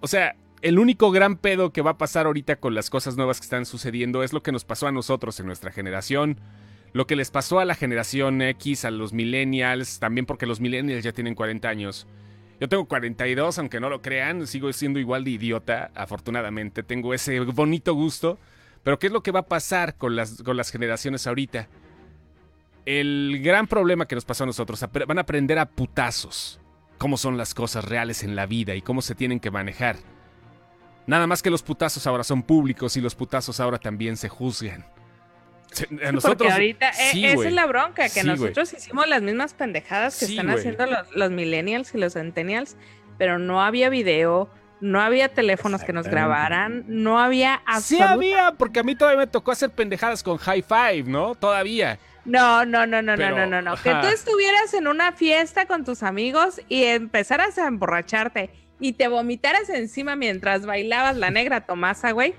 [0.00, 3.40] O sea, el único gran pedo que va a pasar ahorita con las cosas nuevas
[3.40, 6.38] que están sucediendo es lo que nos pasó a nosotros en nuestra generación.
[6.92, 11.04] Lo que les pasó a la generación X, a los millennials, también porque los millennials
[11.04, 12.06] ya tienen 40 años.
[12.60, 16.82] Yo tengo 42, aunque no lo crean, sigo siendo igual de idiota, afortunadamente.
[16.82, 18.38] Tengo ese bonito gusto.
[18.82, 21.68] Pero ¿qué es lo que va a pasar con las, con las generaciones ahorita?
[22.86, 26.58] El gran problema que nos pasó a nosotros, van a aprender a putazos
[26.96, 29.96] cómo son las cosas reales en la vida y cómo se tienen que manejar.
[31.06, 34.84] Nada más que los putazos ahora son públicos y los putazos ahora también se juzgan.
[35.72, 39.06] Se- A nosotros, Porque ahorita eh, sí, esa es la bronca, que Sí, nosotros hicimos
[39.08, 42.76] las mismas pendejadas que Sí, están haciendo los, los millennials y los centennials,
[43.18, 44.48] pero no había video,
[44.80, 49.18] no había teléfonos que nos grabaran, no había Sí absoluta- había, porque a mí todavía
[49.20, 51.34] me tocó hacer pendejadas con High Five, ¿no?
[51.34, 51.98] Todavía.
[52.24, 53.82] No, no, no, no, Pero, no, no, no, no.
[53.82, 58.50] Que tú estuvieras en una fiesta con tus amigos y empezaras a emborracharte
[58.80, 62.34] y te vomitaras encima mientras bailabas la negra Tomasa, güey.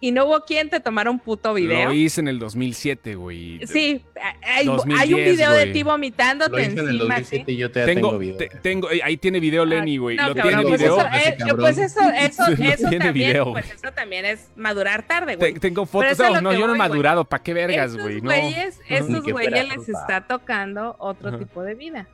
[0.00, 1.88] Y no hubo quien te tomara un puto video.
[1.88, 3.66] Lo hice en el 2007, güey.
[3.66, 4.00] Sí,
[4.44, 7.52] hay, hay 2010, un video de ti vomitándote Lo hice en el encima, 2007 sí.
[7.52, 8.36] y yo todavía Tengo, tengo video.
[8.36, 10.16] te- tengo, ahí tiene video Lenny, güey.
[10.16, 10.98] No, ¿Lo cabrón, tiene pues video?
[11.00, 12.56] eso, eh, pues eso, eso, eso
[12.88, 15.54] tiene también, video, pues eso también es madurar tarde, Te- güey.
[15.54, 16.32] tengo Pero fotos.
[16.32, 17.24] No, no, yo no he madurado.
[17.24, 18.20] ¿Para qué vergas, Estos güey?
[18.20, 18.30] No.
[18.30, 21.38] güeyes, estos fuera güeyes les está tocando otro Ajá.
[21.38, 22.06] tipo de vida.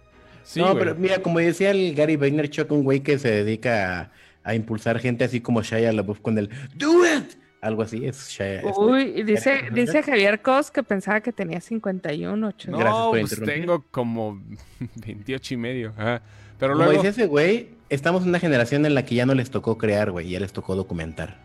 [0.42, 0.78] Sí, no, güey.
[0.78, 4.10] pero mira, como decía el Gary Vaynerchuk, un güey que se dedica a,
[4.42, 7.32] a impulsar gente así como Shia LaBeouf con el Do it,
[7.64, 8.38] algo así es
[8.76, 12.70] Uy, dice, dice Javier Cos que pensaba que tenía 51, ocho.
[12.70, 14.40] No, Gracias por pues tengo como
[14.96, 15.92] 28 y medio.
[15.96, 16.22] Ajá.
[16.58, 17.02] Pero Como luego.
[17.02, 20.10] dice ese güey, estamos en una generación en la que ya no les tocó crear,
[20.10, 21.38] güey, ya les tocó documentar.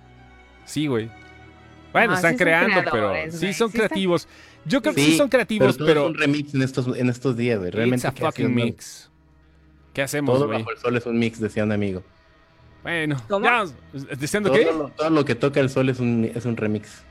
[0.65, 1.09] Sí, güey.
[1.91, 4.27] Bueno, Ah, están sí creando, pero sí son sí están- creativos.
[4.65, 6.01] Yo creo que sí Sí, son creativos, pero, pero.
[6.01, 7.69] todos son remix en estos, en estos días, güey.
[7.69, 9.09] It's Realmente a creación fucking mix.
[9.93, 10.59] ¿Qué hacemos, Todo güey?
[10.59, 12.03] bajo el sol es un mix, decía un amigo.
[12.83, 13.45] Bueno, ¿Cómo?
[13.45, 13.65] ya,
[14.17, 14.65] ¿diciendo Todo qué?
[14.65, 17.03] lo, todo lo que toca el sol es un, es un remix.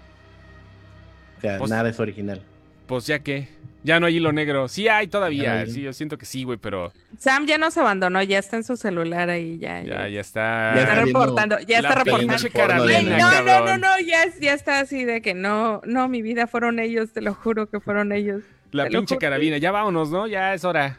[1.37, 2.43] O sea, Pues- nada es original.
[2.87, 3.49] Pues ya que.
[3.85, 4.67] Ya no hay hilo negro.
[4.67, 5.55] Sí hay todavía.
[5.55, 5.71] no hay.
[5.71, 8.77] Sí, yo siento que sí, güey, pero Sam ya nos abandonó, ya está en su
[8.77, 9.83] celular ahí, ya.
[9.83, 10.73] ya, Ya, ya está.
[10.75, 12.35] Ya está reportando, ya está reportando.
[13.19, 16.81] no, no, no, no, ya, ya está así de que no, no, mi vida fueron
[16.81, 18.43] ellos, te lo juro que fueron ellos.
[18.73, 19.59] La pinche carabina.
[19.59, 20.27] Ya vámonos, ¿no?
[20.27, 20.99] Ya es hora.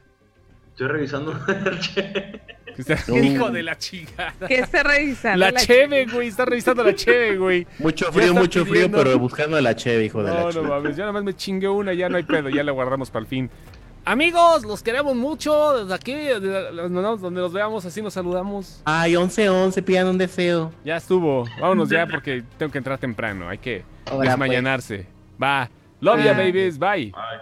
[0.72, 1.34] Estoy revisando.
[3.08, 3.18] No.
[3.18, 4.34] Hijo de la chingada.
[4.48, 5.38] ¿Qué está revisando?
[5.46, 6.28] La cheve, güey.
[6.30, 7.68] Está revisando la cheve, güey.
[7.80, 8.98] Mucho frío, mucho pidiendo.
[9.00, 10.96] frío, pero buscando la cheve, hijo de la No, no mames.
[10.96, 12.50] Ya nada más me chingué una, ya no hay pedo.
[12.50, 13.50] Ya la guardamos para el fin.
[14.06, 15.78] Amigos, los queremos mucho.
[15.84, 18.82] Desde aquí, desde- nos- donde los veamos, así nos saludamos.
[18.86, 20.72] Ay, 11-11, pidan un deseo.
[20.86, 21.46] Ya estuvo.
[21.60, 23.50] Vámonos ya porque tengo que entrar temprano.
[23.50, 25.06] Hay que Ahora, desmañanarse.
[25.42, 25.70] Va.
[26.02, 26.38] Love ya, Ah.
[26.38, 26.80] babies.
[26.80, 27.12] Bye.
[27.16, 27.38] Ay.